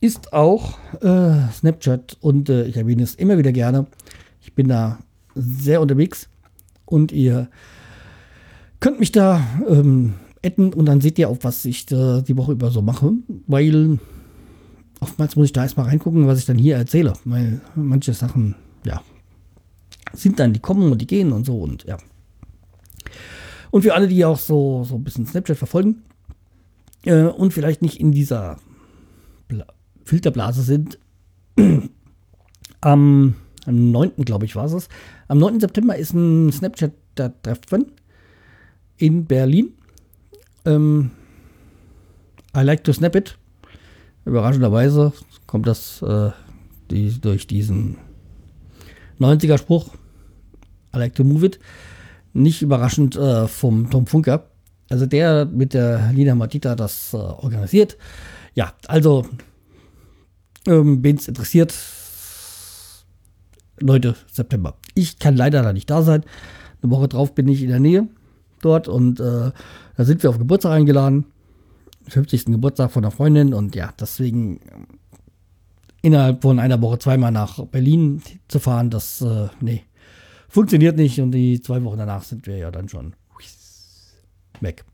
ist 0.02 0.34
auch 0.34 0.78
äh, 1.02 1.52
Snapchat 1.54 2.18
und 2.22 2.50
äh, 2.50 2.66
ich 2.66 2.78
erwähne 2.78 3.04
es 3.04 3.16
immer 3.16 3.38
wieder 3.38 3.52
gerne. 3.52 3.88
Ich 4.42 4.54
bin 4.54 4.68
da 4.68 5.00
sehr 5.36 5.82
unterwegs 5.82 6.30
und 6.86 7.12
ihr 7.12 7.50
könnt 8.80 9.00
mich 9.00 9.12
da 9.12 9.42
ähm, 9.68 10.14
adden 10.46 10.74
und 10.74 10.86
dann 10.86 11.02
seht 11.02 11.18
ihr 11.18 11.30
auch, 11.30 11.38
was 11.42 11.66
ich 11.66 11.92
äh, 11.92 12.22
die 12.22 12.38
Woche 12.38 12.52
über 12.52 12.70
so 12.70 12.82
mache, 12.82 13.12
weil 13.48 14.00
oftmals 15.00 15.36
muss 15.36 15.48
ich 15.48 15.54
da 15.54 15.64
erstmal 15.64 15.88
reingucken, 15.88 16.28
was 16.28 16.40
ich 16.40 16.46
dann 16.46 16.58
hier 16.58 16.76
erzähle, 16.76 17.14
weil 17.26 17.62
manche 17.76 18.14
Sachen, 18.14 18.56
ja, 18.86 19.02
sind 20.14 20.40
dann, 20.40 20.54
die 20.54 20.60
kommen 20.60 20.92
und 20.92 21.02
die 21.02 21.08
gehen 21.08 21.32
und 21.32 21.46
so 21.46 21.60
und 21.60 21.84
ja. 21.86 21.98
Und 23.72 23.82
für 23.82 23.94
alle, 23.94 24.08
die 24.08 24.24
auch 24.26 24.40
so, 24.40 24.84
so 24.84 24.96
ein 24.96 25.04
bisschen 25.04 25.26
Snapchat 25.26 25.58
verfolgen 25.58 26.04
äh, 27.06 27.24
und 27.24 27.54
vielleicht 27.54 27.82
nicht 27.82 28.00
in 28.00 28.12
dieser 28.12 28.60
Bla 29.48 29.66
Filterblase 30.06 30.62
sind, 30.62 31.00
am, 32.82 33.36
am 33.66 33.92
9. 33.92 34.12
glaube 34.24 34.46
ich 34.46 34.56
war 34.56 34.66
es, 34.66 34.88
am 35.28 35.38
9. 35.38 35.60
September 35.60 35.98
ist 35.98 36.14
ein 36.14 36.50
Snapchat-Treffen 36.52 37.92
in 38.96 39.26
Berlin. 39.26 39.74
Ähm, 40.64 41.12
I 42.56 42.62
like 42.62 42.86
to 42.86 42.94
snap 42.94 43.16
it. 43.16 43.38
Überraschenderweise 44.24 45.12
kommt 45.46 45.68
das 45.68 46.02
äh, 46.02 46.32
die, 46.90 47.20
durch 47.20 47.48
diesen 47.48 47.98
90er-Spruch. 49.20 49.90
I 50.96 50.98
like 50.98 51.16
to 51.16 51.24
move 51.24 51.46
it 51.46 51.60
nicht 52.38 52.62
überraschend 52.62 53.16
äh, 53.16 53.48
vom 53.48 53.90
Tom 53.90 54.08
Funker. 54.08 54.50
Also 54.90 55.06
der 55.06 55.46
mit 55.46 55.74
der 55.74 56.12
Lina 56.14 56.36
Matita 56.36 56.76
das 56.76 57.14
äh, 57.14 57.18
organisiert. 57.18 57.98
Ja, 58.54 58.74
also, 58.88 59.26
ähm, 60.66 61.04
wen 61.04 61.18
es 61.18 61.28
interessiert, 61.28 61.74
Leute, 63.80 64.16
September. 64.32 64.76
Ich 64.96 65.20
kann 65.20 65.36
leider 65.36 65.62
da 65.62 65.74
nicht 65.74 65.90
da 65.90 66.02
sein. 66.02 66.24
Eine 66.82 66.92
Woche 66.92 67.08
drauf 67.08 67.36
bin 67.36 67.48
ich 67.48 67.62
in 67.62 67.70
der 67.70 67.80
Nähe 67.80 68.08
dort 68.62 68.88
und 68.88 69.20
äh, 69.20 69.52
da 69.96 70.06
sind 70.06 70.24
wir 70.24 70.30
auf 70.30 70.38
Geburtstag 70.38 70.72
eingeladen. 70.72 71.26
50. 72.08 72.46
Geburtstag 72.46 72.92
von 72.92 73.04
einer 73.04 73.12
Freundin 73.12 73.54
und 73.54 73.76
ja, 73.76 73.94
deswegen 74.00 74.62
innerhalb 76.08 76.42
von 76.42 76.60
einer 76.60 76.82
Woche 76.82 77.00
zweimal 77.00 77.32
nach 77.32 77.64
Berlin 77.66 78.22
zu 78.48 78.60
fahren, 78.60 78.90
das, 78.90 79.22
äh, 79.22 79.48
nee, 79.62 79.84
Funktioniert 80.50 80.98
nicht 80.98 81.20
und 81.20 81.32
die 81.32 81.62
zwei 81.62 81.84
Wochen 81.84 81.98
danach 81.98 82.24
sind 82.24 82.48
wir 82.48 82.58
ja 82.58 82.72
dann 82.72 82.88
schon 82.88 83.14
weg. 84.62 84.86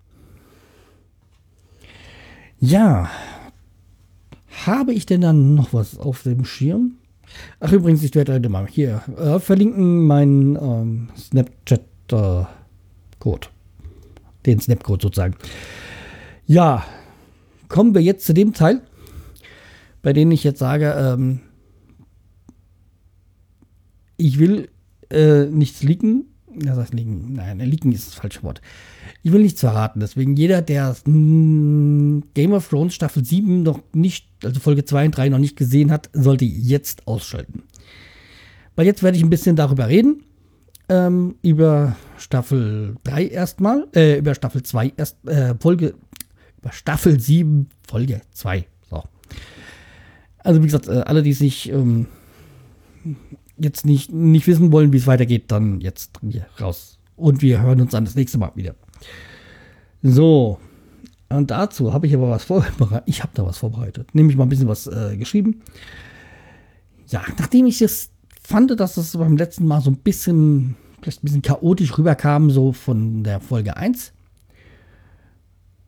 Ja, 2.59 3.09
habe 4.65 4.93
ich 4.93 5.05
denn 5.05 5.21
dann 5.21 5.55
noch 5.55 5.73
was 5.73 5.97
auf 5.97 6.23
dem 6.23 6.43
Schirm? 6.43 6.95
Ach 7.59 7.71
übrigens, 7.71 8.03
ich 8.03 8.13
werde 8.15 8.33
heute 8.33 8.49
mal 8.49 8.67
hier 8.67 9.03
äh, 9.17 9.39
verlinken 9.39 10.05
meinen 10.05 10.55
ähm, 10.55 11.09
Snapchat-Code. 11.17 13.47
Äh, 13.47 14.43
Den 14.45 14.59
Snap-Code 14.59 15.03
sozusagen. 15.03 15.35
Ja, 16.45 16.83
kommen 17.69 17.93
wir 17.93 18.01
jetzt 18.01 18.25
zu 18.25 18.33
dem 18.33 18.53
Teil, 18.53 18.81
bei 20.03 20.13
dem 20.13 20.29
ich 20.29 20.43
jetzt 20.43 20.59
sage, 20.59 20.93
ähm, 20.95 21.39
ich 24.17 24.37
will 24.37 24.69
äh, 25.09 25.45
nichts 25.45 25.81
leaken. 25.81 26.25
Das 26.55 26.93
leaken. 26.93 27.33
Nein, 27.33 27.57
leaken 27.59 27.91
ist 27.91 28.07
das 28.07 28.13
falsche 28.13 28.43
Wort. 28.43 28.61
Ich 29.23 29.31
will 29.31 29.41
nichts 29.41 29.61
verraten. 29.61 30.01
Deswegen 30.01 30.35
jeder, 30.35 30.61
der 30.61 30.89
mh, 30.89 31.03
hm, 31.05 32.23
Game 32.35 32.53
of 32.53 32.67
Thrones 32.69 32.93
Staffel 32.93 33.25
7 33.25 33.63
noch 33.63 33.81
nicht, 33.93 34.27
also 34.43 34.59
Folge 34.59 34.85
2 34.85 35.05
und 35.05 35.17
3 35.17 35.29
noch 35.29 35.39
nicht 35.39 35.55
gesehen 35.55 35.89
hat, 35.89 36.11
sollte 36.13 36.45
jetzt 36.45 37.07
ausschalten. 37.07 37.63
Weil 38.75 38.85
jetzt 38.85 39.01
werde 39.01 39.17
ich 39.17 39.23
ein 39.23 39.29
bisschen 39.29 39.55
darüber 39.55 39.87
reden. 39.87 40.23
Ähm, 40.89 41.35
über 41.41 41.95
Staffel 42.17 42.97
3 43.05 43.27
erstmal, 43.27 43.87
äh, 43.95 44.19
über 44.19 44.35
Staffel 44.35 44.63
2 44.63 44.93
erst, 44.97 45.25
äh, 45.27 45.55
Folge, 45.59 45.95
über 46.59 46.71
Staffel 46.73 47.19
7, 47.19 47.69
Folge 47.87 48.21
2. 48.33 48.65
So. 48.89 49.01
Also 50.43 50.61
wie 50.61 50.65
gesagt, 50.67 50.87
äh, 50.87 51.03
alle, 51.05 51.23
die 51.23 51.33
sich 51.33 51.69
ähm, 51.69 52.07
jetzt 53.57 53.85
nicht, 53.85 54.11
nicht 54.11 54.47
wissen 54.47 54.71
wollen, 54.71 54.93
wie 54.93 54.97
es 54.97 55.07
weitergeht, 55.07 55.45
dann 55.47 55.81
jetzt 55.81 56.19
raus. 56.59 56.99
Und 57.15 57.41
wir 57.41 57.61
hören 57.61 57.81
uns 57.81 57.91
dann 57.91 58.05
das 58.05 58.15
nächste 58.15 58.37
Mal 58.37 58.51
wieder. 58.55 58.75
So, 60.01 60.59
und 61.29 61.51
dazu 61.51 61.93
habe 61.93 62.07
ich 62.07 62.13
aber 62.13 62.29
was 62.29 62.43
vorbereitet. 62.43 63.03
Ich 63.05 63.23
habe 63.23 63.31
da 63.33 63.45
was 63.45 63.57
vorbereitet. 63.57 64.13
Nämlich 64.13 64.37
mal 64.37 64.43
ein 64.43 64.49
bisschen 64.49 64.67
was 64.67 64.87
äh, 64.87 65.17
geschrieben. 65.17 65.61
Ja, 67.07 67.23
nachdem 67.37 67.65
ich 67.65 67.81
es 67.81 68.11
fand, 68.41 68.77
dass 68.79 68.97
es 68.97 69.15
beim 69.17 69.37
letzten 69.37 69.65
Mal 69.65 69.81
so 69.81 69.89
ein 69.89 69.97
bisschen, 69.97 70.75
vielleicht 71.01 71.23
ein 71.23 71.25
bisschen 71.25 71.41
chaotisch 71.41 71.97
rüberkam, 71.97 72.49
so 72.49 72.71
von 72.71 73.23
der 73.23 73.39
Folge 73.39 73.77
1. 73.77 74.13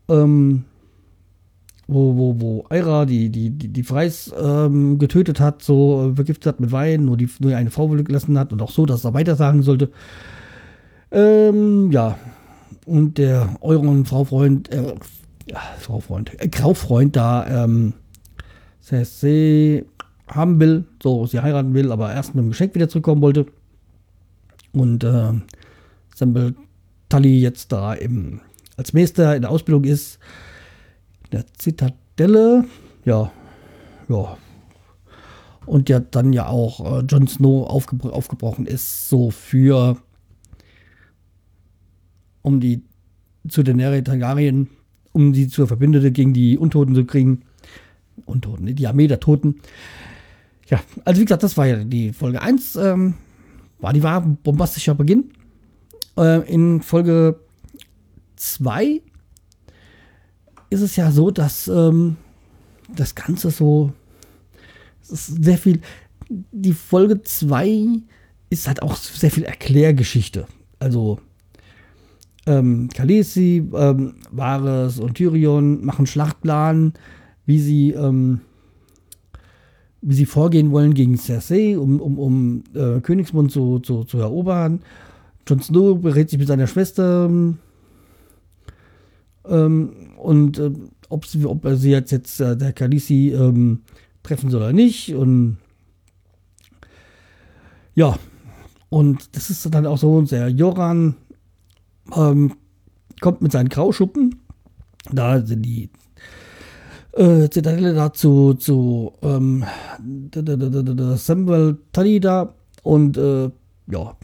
Ähm, 0.08 0.65
wo, 1.88 2.15
wo, 2.17 2.41
wo 2.41 2.65
Eira 2.69 3.06
die, 3.06 3.30
die, 3.30 3.52
die, 3.52 3.67
die 3.67 3.84
Freis 3.84 4.34
ähm, 4.38 4.98
getötet 4.98 5.39
hat, 5.39 5.62
so 5.62 6.12
äh, 6.12 6.15
vergiftet 6.15 6.48
hat 6.48 6.60
mit 6.60 6.71
Wein, 6.71 7.06
nur, 7.06 7.17
die, 7.17 7.30
nur 7.39 7.56
eine 7.56 7.71
Frau 7.71 7.88
gelassen 7.88 8.39
hat 8.39 8.52
und 8.52 8.62
auch 8.62 8.71
so, 8.71 8.86
dass 8.86 9.06
er 9.06 9.13
weiter 9.13 9.36
sagen 9.36 9.62
sollte. 9.62 9.91
Ähm, 11.12 11.91
ja. 11.91 12.17
Und 12.86 13.17
der 13.17 13.58
euren 13.62 14.06
Fraufreund, 14.06 14.71
äh, 14.71 14.95
ja, 15.50 15.60
Fraufreund, 15.80 16.32
äh, 16.39 16.48
Graufreund 16.48 17.15
da, 17.15 17.65
ähm, 17.65 17.93
sie 18.82 19.86
haben 20.28 20.60
will, 20.60 20.86
so 21.02 21.26
sie 21.26 21.39
heiraten 21.39 21.74
will, 21.74 21.91
aber 21.91 22.13
erst 22.13 22.36
mit 22.36 22.43
dem 22.43 22.50
Geschenk 22.50 22.74
wieder 22.76 22.89
zurückkommen 22.89 23.21
wollte. 23.21 23.45
Und 24.74 25.04
äh, 25.04 25.34
Sembel 26.15 26.56
Tully 27.10 27.39
jetzt 27.39 27.71
da 27.71 27.95
eben 27.95 28.41
als 28.78 28.93
Meister 28.93 29.36
in 29.36 29.43
der 29.43 29.52
Ausbildung 29.52 29.84
ist 29.84 30.19
der 31.36 31.45
Zitadelle. 31.58 32.65
Ja, 33.04 33.32
ja. 34.10 34.38
Und 35.65 35.89
ja 35.89 36.00
dann 36.00 36.32
ja 36.32 36.48
auch 36.48 37.00
äh, 37.00 37.06
Jon 37.06 37.28
Snow 37.28 37.67
aufgebro 37.67 38.10
aufgebrochen 38.10 38.65
ist, 38.65 39.10
so 39.10 39.32
für 39.32 39.98
um 42.41 42.60
die 42.60 42.84
zu 43.50 43.63
den 43.63 43.80
Targaryen, 44.04 44.69
um 45.12 45.34
sie 45.34 45.48
zur 45.48 45.67
Verbündete 45.67 46.12
gegen 46.12 46.34
die 46.34 46.58
Untoten 46.58 46.95
zu 46.95 47.06
kriegen. 47.06 47.41
Untoten, 48.26 48.74
die 48.76 48.88
Armee 48.88 49.08
der 49.08 49.19
Toten. 49.19 49.56
Ja, 50.67 50.80
also 51.04 51.19
wie 51.19 51.26
gesagt, 51.26 51.43
das 51.43 51.58
war 51.58 51.65
ja 51.67 51.84
die 51.84 52.13
Folge 52.13 52.41
1. 52.41 52.76
Ähm, 52.76 53.15
war 53.80 53.93
die 53.93 54.04
war 54.04 54.21
bombastischer 54.21 54.95
Beginn. 54.95 55.32
Äh, 56.17 56.48
in 56.52 56.82
Folge 56.82 57.39
2 58.36 59.02
ist 60.69 60.82
es 60.82 60.95
ja 60.95 61.12
so, 61.12 61.32
dass 61.32 61.67
ähm, 61.67 62.17
das 62.93 63.15
Ganze 63.15 63.51
so 63.51 63.93
sehr 65.01 65.58
viel. 65.58 65.82
Die 66.30 66.73
Folge 66.73 67.21
2 67.21 68.01
ist 68.49 68.67
halt 68.67 68.82
auch 68.82 68.95
sehr 68.95 69.32
viel 69.32 69.43
Erklärgeschichte. 69.43 70.47
Also 70.80 71.19
ähm, 72.47 72.89
Khaleesi, 72.93 73.63
ähm, 73.73 74.15
Varys 74.32 74.99
und 74.99 75.15
Tyrion 75.15 75.84
machen 75.86 76.08
Schlachtplan, 76.08 76.93
wie 77.45 77.60
sie 77.60 77.91
ähm, 77.91 78.41
wie 80.08 80.13
sie 80.13 80.28
vorgehen 80.28 80.71
wollen 80.71 80.93
gegen 80.93 81.17
Cersei, 81.17 81.78
um, 81.80 81.99
um, 81.99 82.19
um 82.19 82.63
äh, 82.75 83.01
Königsmund 83.01 83.51
zu, 83.51 83.80
zu, 83.80 84.04
zu 84.04 84.19
erobern. 84.19 84.82
Jon 85.47 85.62
Snow 85.62 85.99
berät 85.99 86.30
sich 86.30 86.38
mit 86.38 86.47
seiner 86.47 86.67
Schwester 86.67 87.25
ähm, 87.25 87.58
und 89.47 90.60
äh, 90.60 90.71
ob, 91.10 91.25
sie, 91.25 91.45
ob 91.45 91.67
sie 91.75 91.91
jetzt, 91.91 92.12
jetzt 92.12 92.39
äh, 92.39 92.58
der 92.58 92.73
Khaleesi 92.73 93.34
ähm, 93.34 93.81
treffen 94.23 94.49
soll 94.49 94.62
oder 94.62 94.73
nicht. 94.73 95.13
Und 95.13 95.58
ja, 97.93 98.17
und 98.89 99.36
das 99.36 99.49
ist 99.49 99.73
dann 99.73 99.86
auch 99.86 99.97
so, 99.97 100.21
der 100.21 100.49
Joran 100.49 101.15
ähm, 102.15 102.53
kommt 103.21 103.41
mit 103.41 103.51
seinen 103.51 103.69
Grauschuppen. 103.69 104.36
Da 105.12 105.45
sind 105.45 105.63
die 105.63 105.89
äh, 107.13 107.49
Zitadelle 107.49 107.93
da 107.93 108.12
zu, 108.12 109.13
ähm, 109.21 109.63
Samuel 111.15 111.77
Tully 111.93 112.19
da 112.19 112.53
und 112.84 113.17
äh, 113.17 113.49
ja, 113.91 114.17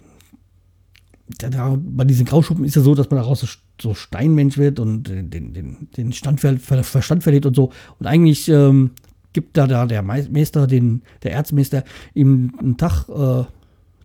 da, 1.38 1.77
bei 1.79 2.03
diesen 2.03 2.25
Grauschuppen 2.25 2.65
ist 2.65 2.75
ja 2.75 2.81
so, 2.81 2.95
dass 2.95 3.10
man 3.10 3.19
daraus 3.19 3.47
so 3.82 3.94
Steinmensch 3.94 4.58
wird 4.58 4.80
und 4.80 5.04
den, 5.04 5.30
den, 5.30 5.89
den 5.96 6.13
Stand, 6.13 6.39
Verstand 6.39 7.24
verliert 7.24 7.46
und 7.46 7.56
so. 7.56 7.72
Und 8.00 8.08
eigentlich 8.08 8.48
ähm, 8.50 8.91
gibt 9.34 9.58
da, 9.58 9.67
da 9.67 9.86
der 9.86 10.02
Meister, 10.02 10.67
den, 10.67 11.04
der 11.24 11.34
Erzmeister, 11.34 11.84
ihm 12.13 12.54
einen 12.60 12.78
Tag, 12.78 13.08
äh, 13.10 13.46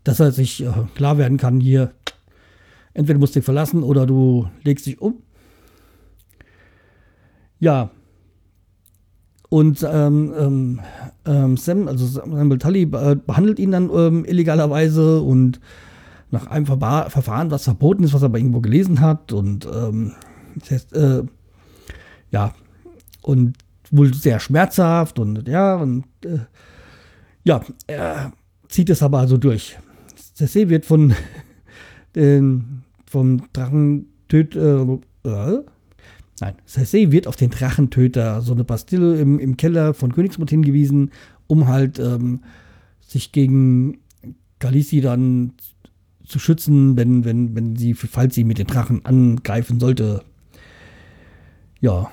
dass 0.05 0.21
er 0.21 0.33
sich 0.33 0.63
äh, 0.65 0.71
klar 0.95 1.19
werden 1.19 1.39
kann, 1.39 1.61
hier, 1.61 1.93
entweder 2.95 3.19
musst 3.19 3.35
du 3.35 3.41
dich 3.41 3.45
verlassen 3.45 3.83
oder 3.83 4.07
du 4.07 4.49
legst 4.63 4.87
dich 4.87 5.01
um. 5.01 5.23
Ja, 7.59 7.91
und 9.49 9.87
ähm, 9.89 10.35
ähm, 10.39 10.81
ähm, 11.25 11.57
Sam, 11.57 11.89
also 11.89 12.05
Samuel 12.07 12.59
Tully, 12.59 12.83
äh, 12.83 13.17
behandelt 13.17 13.59
ihn 13.59 13.71
dann 13.71 13.91
ähm, 13.95 14.25
illegalerweise 14.25 15.21
und 15.21 15.61
nach 16.31 16.47
einem 16.47 16.67
Verfahren, 16.67 17.51
was 17.51 17.65
verboten 17.65 18.03
ist, 18.03 18.13
was 18.13 18.23
er 18.23 18.27
aber 18.27 18.39
irgendwo 18.39 18.61
gelesen 18.61 19.01
hat. 19.01 19.33
Und 19.33 19.67
ähm, 19.67 20.13
das 20.57 20.71
heißt, 20.71 20.93
äh, 20.95 21.23
ja, 22.31 22.55
und 23.23 23.57
wohl 23.91 24.13
sehr 24.13 24.41
schmerzhaft 24.41 25.19
und 25.19 25.47
ja, 25.49 25.77
und 25.77 26.05
äh, 26.25 26.39
ja, 27.45 27.61
er 27.87 28.33
zieht 28.69 28.91
es 28.91 29.03
aber 29.03 29.21
also 29.21 29.37
durch. 29.37 29.79
Cersei 30.35 30.69
wird 30.69 30.85
von 30.85 31.15
den, 32.15 32.83
vom 33.07 33.43
Drachentöter, 33.53 34.99
äh, 35.25 35.59
Nein, 36.39 36.55
Cersei 36.67 37.13
wird 37.13 37.27
auf 37.27 37.37
den 37.37 37.51
Drachentöter, 37.51 38.43
so 38.43 38.53
eine 38.53 38.65
Bastille 38.65 39.19
im, 39.19 39.39
im 39.39 39.57
Keller 39.57 39.95
von 39.95 40.13
Königsmund 40.13 40.51
hingewiesen, 40.51 41.13
um 41.47 41.67
halt 41.69 41.99
ähm, 41.99 42.41
sich 43.01 43.33
gegen 43.33 43.99
Khaleesi 44.59 45.01
dann 45.01 45.53
zu 46.27 46.39
schützen, 46.39 46.97
wenn, 46.97 47.25
wenn, 47.25 47.55
wenn 47.55 47.77
sie, 47.77 47.95
falls 47.95 48.35
sie 48.35 48.45
mit 48.45 48.59
den 48.59 48.67
Drachen 48.67 49.05
angreifen 49.05 49.81
sollte. 49.81 50.23
Ja. 51.81 52.11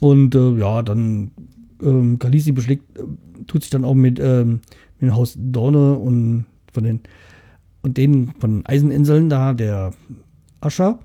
Und 0.00 0.34
äh, 0.34 0.58
ja, 0.58 0.82
dann 0.82 1.30
ähm, 1.82 2.18
Khaleesi 2.18 2.52
beschlägt, 2.52 2.98
äh, 2.98 3.02
tut 3.46 3.62
sich 3.62 3.70
dann 3.70 3.84
auch 3.84 3.94
mit, 3.94 4.18
ähm, 4.20 4.60
mit 5.00 5.10
dem 5.10 5.14
Haus 5.14 5.36
Dorne 5.38 5.94
und 5.94 6.46
von 6.72 6.84
den 6.84 7.00
und 7.82 7.96
denen 7.96 8.32
von 8.38 8.64
Eiseninseln 8.64 9.28
da, 9.28 9.52
der 9.52 9.92
Ascher 10.60 11.00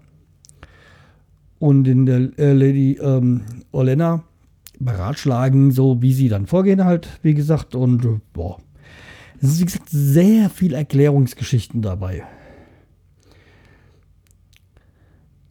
und 1.60 1.88
in 1.88 2.06
der 2.06 2.38
äh, 2.38 2.54
Lady 2.54 3.00
ähm, 3.02 3.42
Orlena 3.72 4.24
beratschlagen, 4.80 5.72
so 5.72 6.02
wie 6.02 6.14
sie 6.14 6.30
dann 6.30 6.46
vorgehen 6.46 6.86
halt, 6.86 7.20
wie 7.24 7.34
gesagt. 7.34 7.74
Und 7.74 8.06
äh, 8.06 8.20
boah, 8.34 8.60
es 9.42 9.50
ist 9.50 9.60
wie 9.60 9.66
gesagt 9.66 9.90
sehr 9.90 10.50
viel 10.50 10.74
Erklärungsgeschichten 10.74 11.82
dabei. 11.82 12.24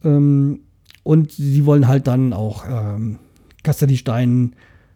Ähm, 0.03 0.61
und 1.03 1.31
sie 1.31 1.65
wollen 1.65 1.87
halt 1.87 2.07
dann 2.07 2.33
auch 2.33 2.65
ähm, 2.67 3.19
Stein 3.95 4.55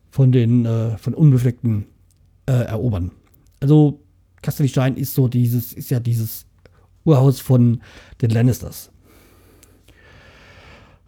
von 0.09 0.31
den 0.31 0.65
äh, 0.65 0.97
von 0.97 1.13
Unbefleckten 1.13 1.85
äh, 2.45 2.51
erobern. 2.51 3.11
Also 3.61 4.01
Stein 4.65 4.97
ist 4.97 5.13
so 5.13 5.27
dieses, 5.27 5.73
ist 5.73 5.89
ja 5.89 5.99
dieses 5.99 6.45
Urhaus 7.05 7.39
von 7.39 7.81
den 8.21 8.31
Lannisters. 8.31 8.91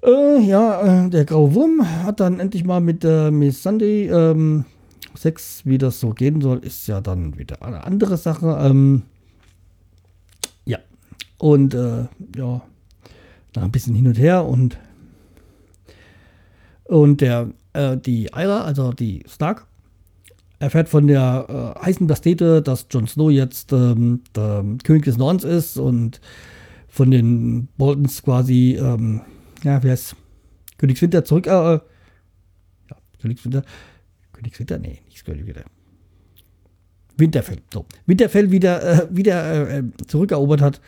Äh, 0.03 0.41
ja, 0.41 1.05
äh, 1.05 1.09
der 1.09 1.25
graue 1.25 1.53
Wurm 1.53 1.85
hat 2.03 2.19
dann 2.19 2.39
endlich 2.39 2.63
mal 2.63 2.81
mit 2.81 3.05
äh, 3.05 3.31
Miss 3.31 3.63
Sunday 3.63 4.09
ähm, 4.09 4.65
Sex, 5.15 5.61
wie 5.65 5.77
das 5.77 5.99
so 5.99 6.11
gehen 6.11 6.41
soll, 6.41 6.59
ist 6.59 6.87
ja 6.87 7.01
dann 7.01 7.37
wieder 7.37 7.61
eine 7.61 7.83
andere 7.83 8.17
Sache. 8.17 8.57
Ähm, 8.61 9.03
ja, 10.65 10.79
und 11.37 11.73
äh, 11.73 12.05
ja, 12.35 12.61
nach 13.55 13.63
ein 13.63 13.71
bisschen 13.71 13.95
hin 13.95 14.07
und 14.07 14.17
her 14.17 14.45
und 14.45 14.77
und 16.85 17.21
der 17.21 17.49
äh, 17.73 17.97
die 17.97 18.25
Ira, 18.35 18.63
also 18.63 18.91
die 18.91 19.23
Stark, 19.27 19.65
erfährt 20.59 20.89
von 20.89 21.07
der 21.07 21.75
äh, 21.77 21.85
heißen 21.85 22.07
Bastete, 22.07 22.61
dass 22.61 22.87
Jon 22.89 23.07
Snow 23.07 23.31
jetzt 23.31 23.71
ähm, 23.73 24.21
der 24.35 24.63
König 24.83 25.05
des 25.05 25.17
Nordens 25.17 25.43
ist 25.43 25.77
und 25.77 26.21
von 26.87 27.09
den 27.09 27.67
Boltons 27.77 28.21
quasi 28.21 28.77
ähm, 28.79 29.21
ja, 29.63 29.81
wer 29.81 29.93
ist 29.93 30.15
Königswinter 30.77 31.23
zurück, 31.23 31.47
äh, 31.47 31.75
äh, 31.75 31.79
ja, 32.89 32.97
Königswinter, 33.21 33.63
Königswinter, 34.43 34.79
nee, 34.79 34.99
nicht 35.05 35.25
Königswinter. 35.25 35.63
Winterfell, 37.17 37.57
so. 37.71 37.85
Winterfell 38.05 38.51
wieder, 38.51 38.83
äh, 38.83 39.07
wieder 39.15 39.69
äh, 39.69 39.83
zurückerobert 40.07 40.61
hat. 40.61 40.81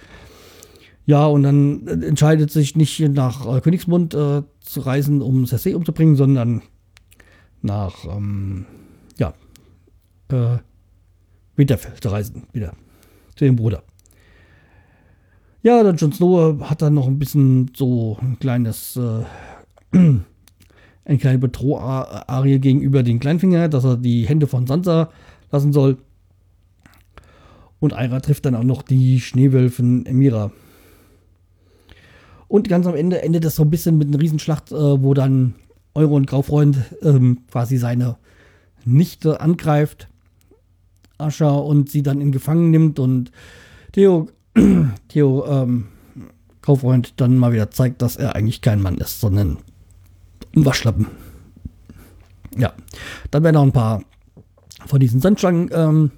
Ja, 1.06 1.26
und 1.28 1.44
dann 1.44 1.88
äh, 1.88 2.06
entscheidet 2.06 2.52
sich 2.52 2.76
nicht 2.76 3.00
nach 3.00 3.46
äh, 3.58 3.62
Königsmund 3.62 4.14
äh, 4.14 4.42
zu 4.60 4.80
reisen, 4.80 5.22
um 5.22 5.46
Cersei 5.46 5.76
umzubringen, 5.76 6.16
sondern 6.16 6.64
nach, 7.62 8.06
ähm, 8.06 8.66
ja, 9.18 9.34
äh, 10.30 10.58
Winterfell 11.56 11.94
zu 12.02 12.10
reisen, 12.10 12.48
wieder 12.54 12.74
zu 13.36 13.46
dem 13.46 13.56
Bruder. 13.56 13.84
Ja, 15.62 15.82
der 15.82 15.94
Jon 15.96 16.12
Snow 16.12 16.62
hat 16.62 16.82
dann 16.82 16.94
noch 16.94 17.08
ein 17.08 17.18
bisschen 17.18 17.72
so 17.76 18.18
ein 18.22 18.38
kleines, 18.40 18.98
äh, 18.98 19.24
eine 21.06 21.18
kleine 21.18 21.38
Bedroharie 21.38 22.60
gegenüber 22.60 23.04
den 23.04 23.20
Kleinfinger, 23.20 23.70
dass 23.70 23.84
er 23.84 23.98
die 23.98 24.28
Hände 24.28 24.48
von 24.48 24.68
Sansa 24.68 25.10
lassen 25.52 25.72
soll. 25.72 25.98
Und 27.80 27.94
Aira 27.94 28.20
trifft 28.20 28.46
dann 28.46 28.56
auch 28.56 28.64
noch 28.64 28.82
die 28.82 29.20
Schneewölfin 29.20 30.06
Emira. 30.06 30.52
Und 32.48 32.70
ganz 32.70 32.88
am 32.88 32.96
Ende 32.96 33.22
endet 33.22 33.46
das 33.46 33.56
so 33.56 33.64
ein 33.64 33.70
bisschen 33.70 33.98
mit 33.98 34.08
einer 34.08 34.20
Riesenschlacht, 34.20 34.72
äh, 34.72 34.76
wo 34.76 35.14
dann 35.14 35.56
Euron 35.94 36.26
Graufreund 36.26 36.78
ähm, 37.02 37.40
quasi 37.50 37.78
seine 37.78 38.18
Nichte 38.84 39.42
angreift, 39.42 40.10
Ascha, 41.18 41.52
und 41.52 41.90
sie 41.90 42.04
dann 42.04 42.22
in 42.22 42.32
Gefangen 42.32 42.72
nimmt 42.72 43.00
und 43.00 43.32
Theo 43.94 44.28
Theo 45.08 45.46
ähm, 45.48 45.88
Kaufreund 46.62 47.14
dann 47.18 47.38
mal 47.38 47.54
wieder 47.54 47.72
zeigt, 47.72 48.02
dass 48.02 48.16
er 48.16 48.36
eigentlich 48.36 48.62
kein 48.62 48.82
Mann 48.82 48.98
ist, 48.98 49.20
sondern 49.20 49.58
ein 50.56 50.66
Waschlappen. 50.66 51.08
Ja, 52.58 52.74
dann 53.32 53.44
werden 53.44 53.58
auch 53.58 53.64
ein 53.64 53.72
paar 53.72 54.04
von 54.86 55.00
diesen 55.00 55.20
Sandschlangen 55.20 55.70
ähm, 55.74 56.12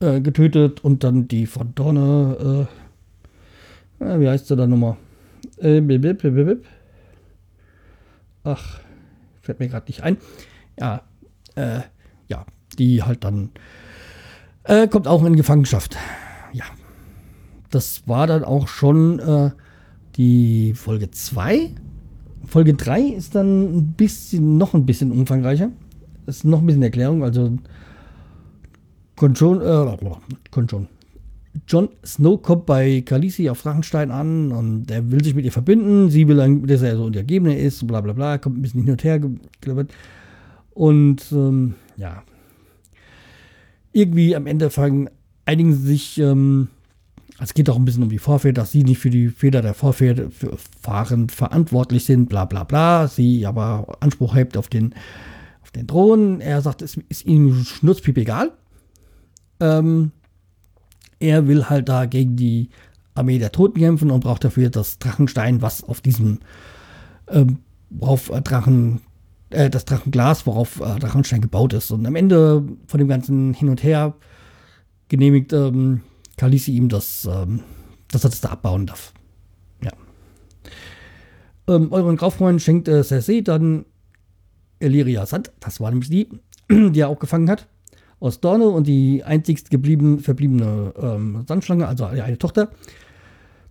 äh, 0.00 0.20
getötet 0.20 0.84
und 0.84 1.04
dann 1.04 1.28
die 1.28 1.46
von 1.46 1.74
Dorne, 1.74 2.68
äh, 4.00 4.04
äh, 4.04 4.20
wie 4.20 4.28
heißt 4.28 4.46
sie 4.46 4.56
da 4.56 4.66
nochmal? 4.66 4.96
Äh, 5.58 5.80
bip, 5.80 6.02
bip, 6.02 6.22
bip, 6.22 6.64
Ach, 8.44 8.80
fällt 9.40 9.60
mir 9.60 9.68
gerade 9.68 9.86
nicht 9.86 10.02
ein. 10.02 10.16
Ja, 10.78 11.02
äh, 11.54 11.80
ja, 12.28 12.46
die 12.78 13.02
halt 13.02 13.24
dann 13.24 13.50
äh, 14.64 14.88
kommt 14.88 15.06
auch 15.06 15.24
in 15.24 15.36
Gefangenschaft. 15.36 15.96
Ja, 16.52 16.64
das 17.70 18.08
war 18.08 18.26
dann 18.26 18.44
auch 18.44 18.68
schon 18.68 19.18
äh, 19.18 19.50
die 20.16 20.74
Folge 20.74 21.10
2. 21.10 21.70
Folge 22.52 22.74
3 22.74 23.00
ist 23.00 23.34
dann 23.34 23.78
ein 23.78 23.92
bisschen, 23.94 24.58
noch 24.58 24.74
ein 24.74 24.84
bisschen 24.84 25.10
umfangreicher. 25.10 25.70
Das 26.26 26.36
ist 26.36 26.44
noch 26.44 26.58
ein 26.58 26.66
bisschen 26.66 26.82
Erklärung. 26.82 27.24
Also, 27.24 27.56
Conjon, 29.16 29.62
äh, 29.62 29.96
Conjon. 30.50 30.86
Jon 31.66 31.88
Snow 32.04 32.42
kommt 32.42 32.66
bei 32.66 33.00
Khaleesi 33.00 33.48
auf 33.48 33.62
Drachenstein 33.62 34.10
an 34.10 34.52
und 34.52 34.90
er 34.90 35.10
will 35.10 35.24
sich 35.24 35.34
mit 35.34 35.46
ihr 35.46 35.52
verbinden. 35.52 36.10
Sie 36.10 36.28
will, 36.28 36.36
dass 36.66 36.82
er 36.82 36.96
so 36.96 37.04
Untergebener 37.04 37.56
ist, 37.56 37.86
bla 37.86 38.02
bla 38.02 38.12
bla. 38.12 38.36
Kommt 38.36 38.58
ein 38.58 38.62
bisschen 38.62 38.82
hin 38.82 38.90
und 38.90 39.02
her. 39.02 39.18
Und 40.74 41.32
ähm, 41.32 41.74
ja, 41.96 42.22
irgendwie 43.92 44.36
am 44.36 44.46
Ende 44.46 44.68
fangen, 44.68 45.08
einigen 45.46 45.72
sich 45.72 46.18
ähm, 46.18 46.68
es 47.42 47.54
geht 47.54 47.68
auch 47.68 47.76
ein 47.76 47.84
bisschen 47.84 48.04
um 48.04 48.08
die 48.08 48.18
Vorväter, 48.18 48.62
dass 48.62 48.70
sie 48.70 48.84
nicht 48.84 49.00
für 49.00 49.10
die 49.10 49.28
Fehler 49.28 49.62
der 49.62 49.74
Vorfahren 49.74 51.28
verantwortlich 51.28 52.04
sind, 52.04 52.28
bla 52.28 52.44
bla 52.44 52.62
bla. 52.62 53.08
Sie 53.08 53.44
aber 53.46 53.96
Anspruch 54.00 54.36
hebt 54.36 54.56
auf 54.56 54.68
den, 54.68 54.94
auf 55.62 55.72
den 55.72 55.88
Thron. 55.88 56.40
Er 56.40 56.62
sagt, 56.62 56.82
es 56.82 56.96
ist 57.08 57.26
ihm 57.26 57.64
schnurzpiep 57.64 58.16
egal. 58.18 58.52
Ähm, 59.58 60.12
er 61.18 61.48
will 61.48 61.68
halt 61.68 61.88
da 61.88 62.06
gegen 62.06 62.36
die 62.36 62.68
Armee 63.14 63.38
der 63.38 63.52
Toten 63.52 63.78
kämpfen 63.78 64.12
und 64.12 64.20
braucht 64.20 64.44
dafür 64.44 64.70
das 64.70 65.00
Drachenstein, 65.00 65.62
was 65.62 65.82
auf 65.82 66.00
diesem 66.00 66.38
ähm, 67.28 67.58
worauf 67.90 68.30
äh, 68.30 68.40
Drachen, 68.40 69.00
äh, 69.50 69.68
das 69.68 69.84
Drachenglas, 69.84 70.46
worauf 70.46 70.80
äh, 70.80 70.98
Drachenstein 71.00 71.40
gebaut 71.40 71.72
ist. 71.72 71.90
Und 71.90 72.06
am 72.06 72.14
Ende 72.14 72.64
von 72.86 72.98
dem 72.98 73.08
ganzen 73.08 73.52
Hin 73.52 73.68
und 73.68 73.82
Her 73.82 74.14
genehmigt 75.08 75.52
ähm, 75.52 76.02
Khaleesi 76.42 76.72
ihm, 76.72 76.88
dass, 76.88 77.24
ähm, 77.24 77.60
dass 78.10 78.24
er 78.24 78.30
das 78.30 78.40
da 78.40 78.48
abbauen 78.48 78.86
darf. 78.86 79.12
Ja. 79.80 79.92
Ähm, 81.68 81.92
euren 81.92 82.16
Kaufmann 82.16 82.58
schenkt 82.58 82.88
äh, 82.88 83.04
Cersei 83.04 83.42
dann 83.42 83.84
Illyria 84.80 85.24
Sand, 85.24 85.52
das 85.60 85.78
war 85.78 85.90
nämlich 85.90 86.10
die, 86.10 86.28
die 86.68 86.98
er 86.98 87.08
auch 87.08 87.20
gefangen 87.20 87.48
hat, 87.48 87.68
aus 88.18 88.40
Dorne 88.40 88.66
und 88.66 88.88
die 88.88 89.22
einzigst 89.22 89.70
geblieben, 89.70 90.18
verbliebene 90.18 90.92
ähm, 91.00 91.44
Sandschlange, 91.46 91.86
also 91.86 92.06
eine 92.06 92.38
Tochter, 92.38 92.70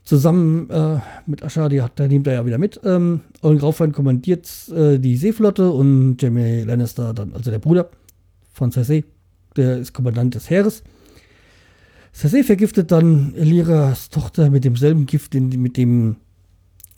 zusammen 0.05 0.69
äh, 0.69 0.99
mit 1.25 1.43
Asha, 1.43 1.67
die 1.67 1.81
hat, 1.81 1.99
der 1.99 2.07
nimmt 2.07 2.25
er 2.27 2.35
ja 2.35 2.45
wieder 2.45 2.57
mit. 2.57 2.79
Ähm, 2.85 3.19
Eulen 3.41 3.59
Graufeind 3.59 3.93
kommandiert 3.93 4.49
äh, 4.69 4.97
die 4.97 5.17
Seeflotte 5.17 5.71
und 5.71 6.21
Jamie 6.21 6.63
Lannister, 6.63 7.13
dann, 7.13 7.33
also 7.33 7.51
der 7.51 7.59
Bruder 7.59 7.89
von 8.53 8.71
Cersei, 8.71 9.03
der 9.57 9.79
ist 9.79 9.91
Kommandant 9.91 10.35
des 10.35 10.49
Heeres. 10.49 10.83
Cersei 12.13 12.43
vergiftet 12.43 12.91
dann 12.91 13.33
Eliras 13.35 14.09
Tochter 14.09 14.49
mit 14.49 14.63
demselben 14.63 15.05
Gift, 15.05 15.33
mit 15.33 15.77
dem, 15.77 16.17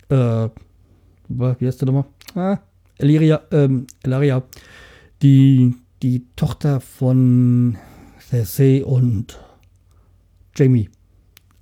äh, 0.09 0.49
wie 1.27 1.67
heißt 1.67 1.81
der 1.81 1.85
nochmal? 1.85 2.05
Ah, 2.35 2.59
Elyria, 2.97 3.41
ähm, 3.51 3.87
Elaria, 4.03 4.43
die, 5.21 5.75
die 6.01 6.25
Tochter 6.35 6.79
von 6.79 7.77
Cersei 8.19 8.83
und 8.83 9.39
Jamie 10.55 10.89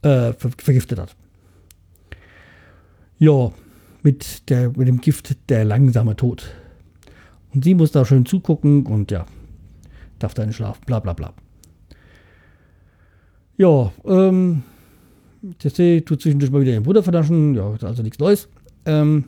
äh, 0.02 0.34
ver 0.34 0.52
vergiftet 0.58 1.00
hat. 1.00 1.16
Ja, 3.20 3.52
mit, 4.04 4.50
der, 4.50 4.70
mit 4.70 4.88
dem 4.88 5.02
Gift 5.02 5.38
der 5.50 5.66
langsame 5.66 6.16
Tod. 6.16 6.50
Und 7.54 7.64
sie 7.64 7.76
muss 7.76 7.92
da 7.92 8.06
schön 8.06 8.26
zugucken 8.26 8.86
und 8.86 9.12
ja, 9.12 9.26
darf 10.20 10.34
da 10.34 10.46
nicht 10.46 10.56
schlafen, 10.56 10.82
bla 10.86 11.00
bla 11.00 11.14
bla. 11.14 11.34
Ja, 13.58 13.92
ähm, 14.06 14.64
TC 15.60 16.06
tut 16.06 16.22
zwischendurch 16.22 16.52
mal 16.52 16.62
wieder 16.62 16.72
ihren 16.72 16.84
Bruder 16.84 17.04
vernaschen, 17.04 17.56
ja, 17.56 17.74
also 17.82 18.04
nichts 18.04 18.20
Neues. 18.20 18.48
Ähm, 18.86 19.26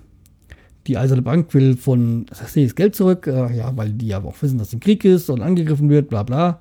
die 0.88 0.98
Eiserne 0.98 1.22
Bank 1.22 1.54
will 1.54 1.78
von 1.78 2.26
Cersei 2.34 2.64
das 2.64 2.76
Geld 2.76 2.96
zurück, 2.96 3.28
äh, 3.28 3.56
ja, 3.56 3.76
weil 3.76 3.92
die 3.92 4.08
ja 4.08 4.24
auch 4.24 4.42
wissen, 4.42 4.58
dass 4.58 4.74
im 4.74 4.80
Krieg 4.80 5.06
ist 5.06 5.30
und 5.30 5.42
angegriffen 5.42 5.90
wird, 5.90 6.10
bla 6.10 6.24
bla. 6.24 6.60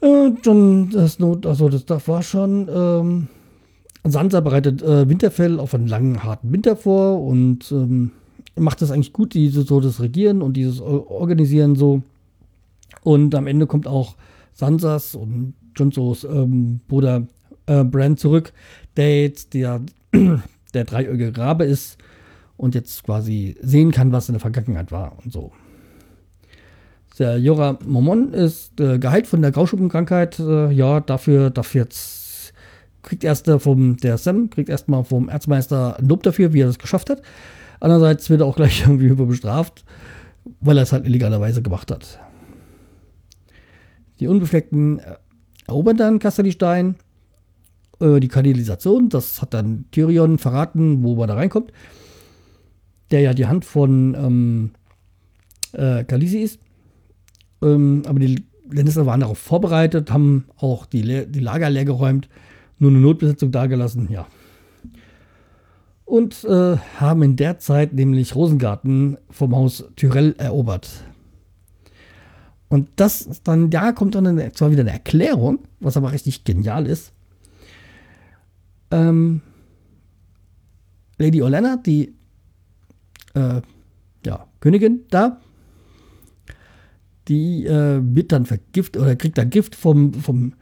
Äh, 0.00 0.30
John, 0.42 0.90
das 0.90 1.18
Not, 1.18 1.46
also 1.46 1.68
das, 1.68 1.84
das 1.86 2.06
war 2.06 2.22
schon, 2.22 2.68
ähm, 2.72 3.28
Sansa 4.04 4.40
bereitet 4.40 4.82
äh, 4.82 5.08
Winterfell 5.08 5.58
auf 5.58 5.74
einen 5.74 5.88
langen, 5.88 6.22
harten 6.22 6.52
Winter 6.52 6.76
vor 6.76 7.22
und 7.22 7.70
ähm, 7.72 8.12
macht 8.56 8.82
das 8.82 8.90
eigentlich 8.90 9.12
gut, 9.12 9.34
diese, 9.34 9.62
so 9.62 9.80
das 9.80 10.00
Regieren 10.00 10.42
und 10.42 10.54
dieses 10.54 10.80
Organisieren 10.80 11.76
so. 11.76 12.02
Und 13.02 13.34
am 13.34 13.46
Ende 13.46 13.66
kommt 13.66 13.86
auch 13.86 14.16
Sansas 14.58 15.14
und 15.14 15.54
Jonsos 15.76 16.24
ähm, 16.24 16.80
Bruder 16.88 17.26
äh, 17.66 17.84
Bran 17.84 18.16
zurück, 18.16 18.52
der 18.96 19.22
jetzt 19.22 19.54
der, 19.54 19.80
der 20.74 20.84
dreieugige 20.84 21.36
Rabe 21.36 21.64
ist 21.64 21.96
und 22.56 22.74
jetzt 22.74 23.04
quasi 23.04 23.56
sehen 23.62 23.92
kann, 23.92 24.10
was 24.10 24.28
in 24.28 24.34
der 24.34 24.40
Vergangenheit 24.40 24.90
war 24.90 25.16
und 25.22 25.32
so. 25.32 25.52
Der 27.18 27.38
Jora 27.38 27.78
Momon 27.84 28.32
ist 28.32 28.80
äh, 28.80 28.98
geheilt 28.98 29.26
von 29.26 29.42
der 29.42 29.50
Grauschuppenkrankheit. 29.50 30.38
Äh, 30.38 30.70
ja, 30.70 31.00
dafür 31.00 31.50
darf 31.50 31.74
jetzt 31.74 32.52
kriegt 33.02 33.24
erst 33.24 33.48
vom, 33.58 33.96
der 33.96 34.18
Sam 34.18 34.50
kriegt 34.50 34.68
erstmal 34.68 35.04
vom 35.04 35.28
Erzmeister 35.28 35.96
Lob 36.00 36.22
dafür, 36.24 36.52
wie 36.52 36.62
er 36.62 36.66
das 36.66 36.78
geschafft 36.78 37.10
hat. 37.10 37.22
Andererseits 37.80 38.28
wird 38.28 38.40
er 38.40 38.46
auch 38.46 38.56
gleich 38.56 38.82
irgendwie 38.86 39.06
überbestraft, 39.06 39.84
weil 40.60 40.76
er 40.76 40.82
es 40.82 40.92
halt 40.92 41.06
illegalerweise 41.06 41.62
gemacht 41.62 41.90
hat. 41.90 42.20
Die 44.20 44.26
Unbefleckten 44.26 45.00
erobern 45.66 45.96
dann 45.96 46.18
Kastellistein. 46.18 46.96
Äh, 48.00 48.20
die 48.20 48.28
Kanalisation, 48.28 49.08
das 49.08 49.42
hat 49.42 49.54
dann 49.54 49.84
Tyrion 49.90 50.38
verraten, 50.38 51.02
wo 51.02 51.14
man 51.16 51.28
da 51.28 51.34
reinkommt. 51.34 51.72
Der 53.10 53.20
ja 53.20 53.34
die 53.34 53.46
Hand 53.46 53.64
von 53.64 54.14
ähm, 54.14 54.70
äh, 55.72 56.04
Khaleesi 56.04 56.38
ist. 56.38 56.60
Ähm, 57.62 58.02
aber 58.06 58.18
die 58.18 58.44
Lannister 58.70 59.06
waren 59.06 59.20
darauf 59.20 59.38
vorbereitet, 59.38 60.10
haben 60.10 60.44
auch 60.56 60.86
die, 60.86 61.26
die 61.26 61.40
Lager 61.40 61.70
leer 61.70 61.84
geräumt 61.84 62.28
nur 62.78 62.90
eine 62.90 63.00
Notbesetzung 63.00 63.50
dagelassen, 63.50 64.08
ja. 64.10 64.26
Und 66.04 66.44
äh, 66.44 66.76
haben 66.98 67.22
in 67.22 67.36
der 67.36 67.58
Zeit 67.58 67.92
nämlich 67.92 68.34
Rosengarten 68.34 69.18
vom 69.30 69.54
Haus 69.54 69.84
Tyrell 69.96 70.34
erobert. 70.38 70.88
Und 72.68 72.90
das 72.96 73.42
dann, 73.44 73.70
ja, 73.70 73.92
kommt 73.92 74.14
dann 74.14 74.26
eine, 74.26 74.52
zwar 74.52 74.70
wieder 74.70 74.82
eine 74.82 74.92
Erklärung, 74.92 75.60
was 75.80 75.96
aber 75.96 76.12
richtig 76.12 76.44
genial 76.44 76.86
ist. 76.86 77.12
Ähm, 78.90 79.40
Lady 81.18 81.42
Olenna, 81.42 81.76
die 81.76 82.14
äh, 83.34 83.60
ja, 84.24 84.46
Königin 84.60 85.04
da, 85.10 85.40
die 87.28 87.66
äh, 87.66 88.00
wird 88.02 88.32
dann 88.32 88.46
vergiftet 88.46 89.00
oder 89.00 89.16
kriegt 89.16 89.38
dann 89.38 89.50
Gift 89.50 89.74
vom, 89.74 90.14
vom, 90.14 90.54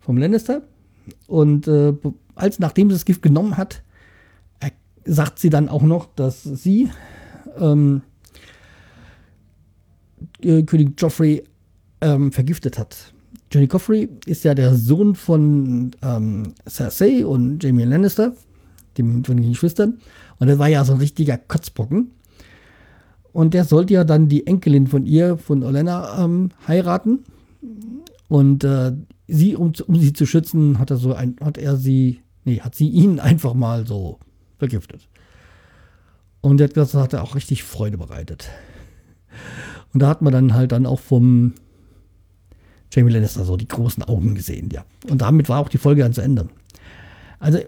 vom 0.00 0.16
Lannister 0.16 0.62
und 1.26 1.68
äh, 1.68 1.94
als 2.34 2.58
nachdem 2.58 2.90
sie 2.90 2.96
das 2.96 3.04
Gift 3.04 3.22
genommen 3.22 3.56
hat, 3.56 3.82
äh, 4.60 4.70
sagt 5.04 5.38
sie 5.38 5.50
dann 5.50 5.68
auch 5.68 5.82
noch, 5.82 6.06
dass 6.14 6.42
sie 6.42 6.90
ähm, 7.58 8.02
äh, 10.42 10.62
König 10.62 11.00
Joffrey 11.00 11.44
ähm, 12.00 12.32
vergiftet 12.32 12.78
hat. 12.78 13.12
Johnny 13.50 13.66
Coffrey 13.66 14.08
ist 14.26 14.44
ja 14.44 14.54
der 14.54 14.74
Sohn 14.74 15.14
von 15.14 15.92
ähm, 16.02 16.54
Cersei 16.68 17.24
und 17.24 17.62
Jamie 17.62 17.84
Lannister, 17.84 18.34
dem, 18.98 19.24
von 19.24 19.36
den 19.38 19.48
Geschwistern. 19.48 19.98
Und 20.38 20.48
er 20.48 20.58
war 20.58 20.68
ja 20.68 20.84
so 20.84 20.92
ein 20.92 20.98
richtiger 20.98 21.38
Kotzbrocken. 21.38 22.10
Und 23.32 23.54
der 23.54 23.64
sollte 23.64 23.94
ja 23.94 24.04
dann 24.04 24.28
die 24.28 24.46
Enkelin 24.46 24.86
von 24.86 25.06
ihr, 25.06 25.38
von 25.38 25.62
Olenna, 25.62 26.24
ähm, 26.24 26.50
heiraten. 26.66 27.24
Und 28.28 28.64
äh, 28.64 28.92
sie, 29.26 29.56
um, 29.56 29.72
um 29.86 29.96
sie 29.96 30.12
zu 30.12 30.26
schützen, 30.26 30.78
hat 30.78 30.90
er 30.90 30.96
so 30.96 31.14
ein, 31.14 31.36
hat 31.42 31.56
er 31.56 31.76
sie, 31.76 32.20
nee, 32.44 32.60
hat 32.60 32.74
sie 32.74 32.88
ihn 32.88 33.18
einfach 33.20 33.54
mal 33.54 33.86
so 33.86 34.18
vergiftet. 34.58 35.08
Und 36.40 36.60
das 36.60 36.94
hat 36.94 37.14
er 37.14 37.22
auch 37.22 37.34
richtig 37.34 37.64
Freude 37.64 37.98
bereitet. 37.98 38.50
Und 39.92 40.00
da 40.00 40.08
hat 40.08 40.22
man 40.22 40.32
dann 40.32 40.54
halt 40.54 40.72
dann 40.72 40.86
auch 40.86 41.00
vom 41.00 41.54
Jamie 42.92 43.12
Lannister 43.12 43.44
so 43.44 43.56
die 43.56 43.68
großen 43.68 44.02
Augen 44.02 44.34
gesehen, 44.34 44.70
ja. 44.72 44.84
Und 45.08 45.22
damit 45.22 45.48
war 45.48 45.60
auch 45.60 45.68
die 45.68 45.78
Folge 45.78 46.02
dann 46.02 46.12
zu 46.12 46.22
Ende. 46.22 46.48
Also 47.38 47.58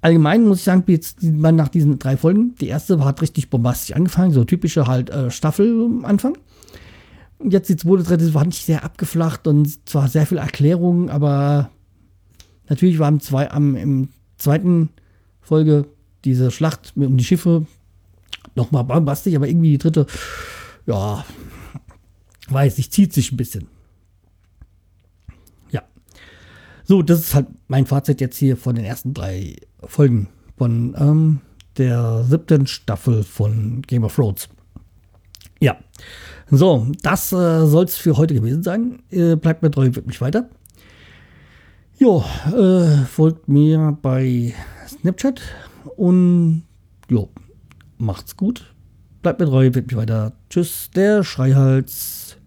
allgemein 0.00 0.46
muss 0.46 0.58
ich 0.58 0.64
sagen, 0.64 0.84
jetzt 0.86 1.22
nach 1.22 1.68
diesen 1.68 1.98
drei 1.98 2.16
Folgen, 2.16 2.54
die 2.60 2.68
erste 2.68 3.04
hat 3.04 3.22
richtig 3.22 3.50
bombastisch 3.50 3.94
angefangen, 3.94 4.32
so 4.32 4.44
typische 4.44 4.86
halt 4.86 5.10
äh, 5.10 5.28
Anfang. 6.02 6.38
Jetzt 7.42 7.68
die 7.68 7.76
zweite, 7.76 8.02
dritte 8.02 8.34
war 8.34 8.44
nicht 8.44 8.64
sehr 8.64 8.84
abgeflacht 8.84 9.46
und 9.46 9.88
zwar 9.88 10.08
sehr 10.08 10.26
viel 10.26 10.38
Erklärung, 10.38 11.08
aber 11.08 11.70
natürlich 12.68 12.98
war 12.98 13.08
im, 13.08 13.20
zwei, 13.20 13.50
am, 13.50 13.76
im 13.76 14.08
zweiten 14.36 14.90
Folge 15.40 15.86
diese 16.24 16.50
Schlacht 16.50 16.92
um 16.96 17.16
die 17.16 17.24
Schiffe 17.24 17.66
nochmal 18.54 18.84
bombastisch, 18.84 19.34
aber 19.34 19.48
irgendwie 19.48 19.72
die 19.72 19.78
dritte, 19.78 20.06
ja, 20.86 21.24
weiß 22.52 22.78
ich, 22.78 22.90
zieht 22.90 23.12
sich 23.12 23.32
ein 23.32 23.36
bisschen. 23.36 23.68
Ja. 25.70 25.82
So, 26.84 27.02
das 27.02 27.20
ist 27.20 27.34
halt 27.34 27.48
mein 27.68 27.86
Fazit 27.86 28.20
jetzt 28.20 28.36
hier 28.36 28.56
von 28.56 28.74
den 28.74 28.84
ersten 28.84 29.14
drei 29.14 29.56
Folgen 29.84 30.28
von 30.56 30.94
ähm, 30.98 31.40
der 31.78 32.24
siebten 32.24 32.66
Staffel 32.66 33.22
von 33.22 33.82
Game 33.82 34.04
of 34.04 34.14
Thrones. 34.14 34.48
Ja. 35.60 35.78
So, 36.50 36.86
das 37.02 37.32
äh, 37.32 37.66
soll 37.66 37.84
es 37.84 37.96
für 37.96 38.16
heute 38.16 38.34
gewesen 38.34 38.62
sein. 38.62 39.02
Äh, 39.10 39.36
bleibt 39.36 39.62
mir 39.62 39.70
treu, 39.70 39.88
wird 39.92 40.06
mich 40.06 40.20
weiter. 40.20 40.50
Jo, 41.98 42.24
äh, 42.46 43.04
folgt 43.04 43.46
mir 43.46 43.96
bei 44.00 44.54
Snapchat 44.88 45.42
und 45.96 46.64
jo, 47.08 47.28
macht's 47.98 48.36
gut. 48.36 48.74
Bleibt 49.22 49.38
mir 49.38 49.46
treu, 49.46 49.70
wird 49.72 49.86
mich 49.86 49.96
weiter. 49.96 50.32
Tschüss, 50.48 50.90
der 50.94 51.22
Schreihals. 51.22 52.38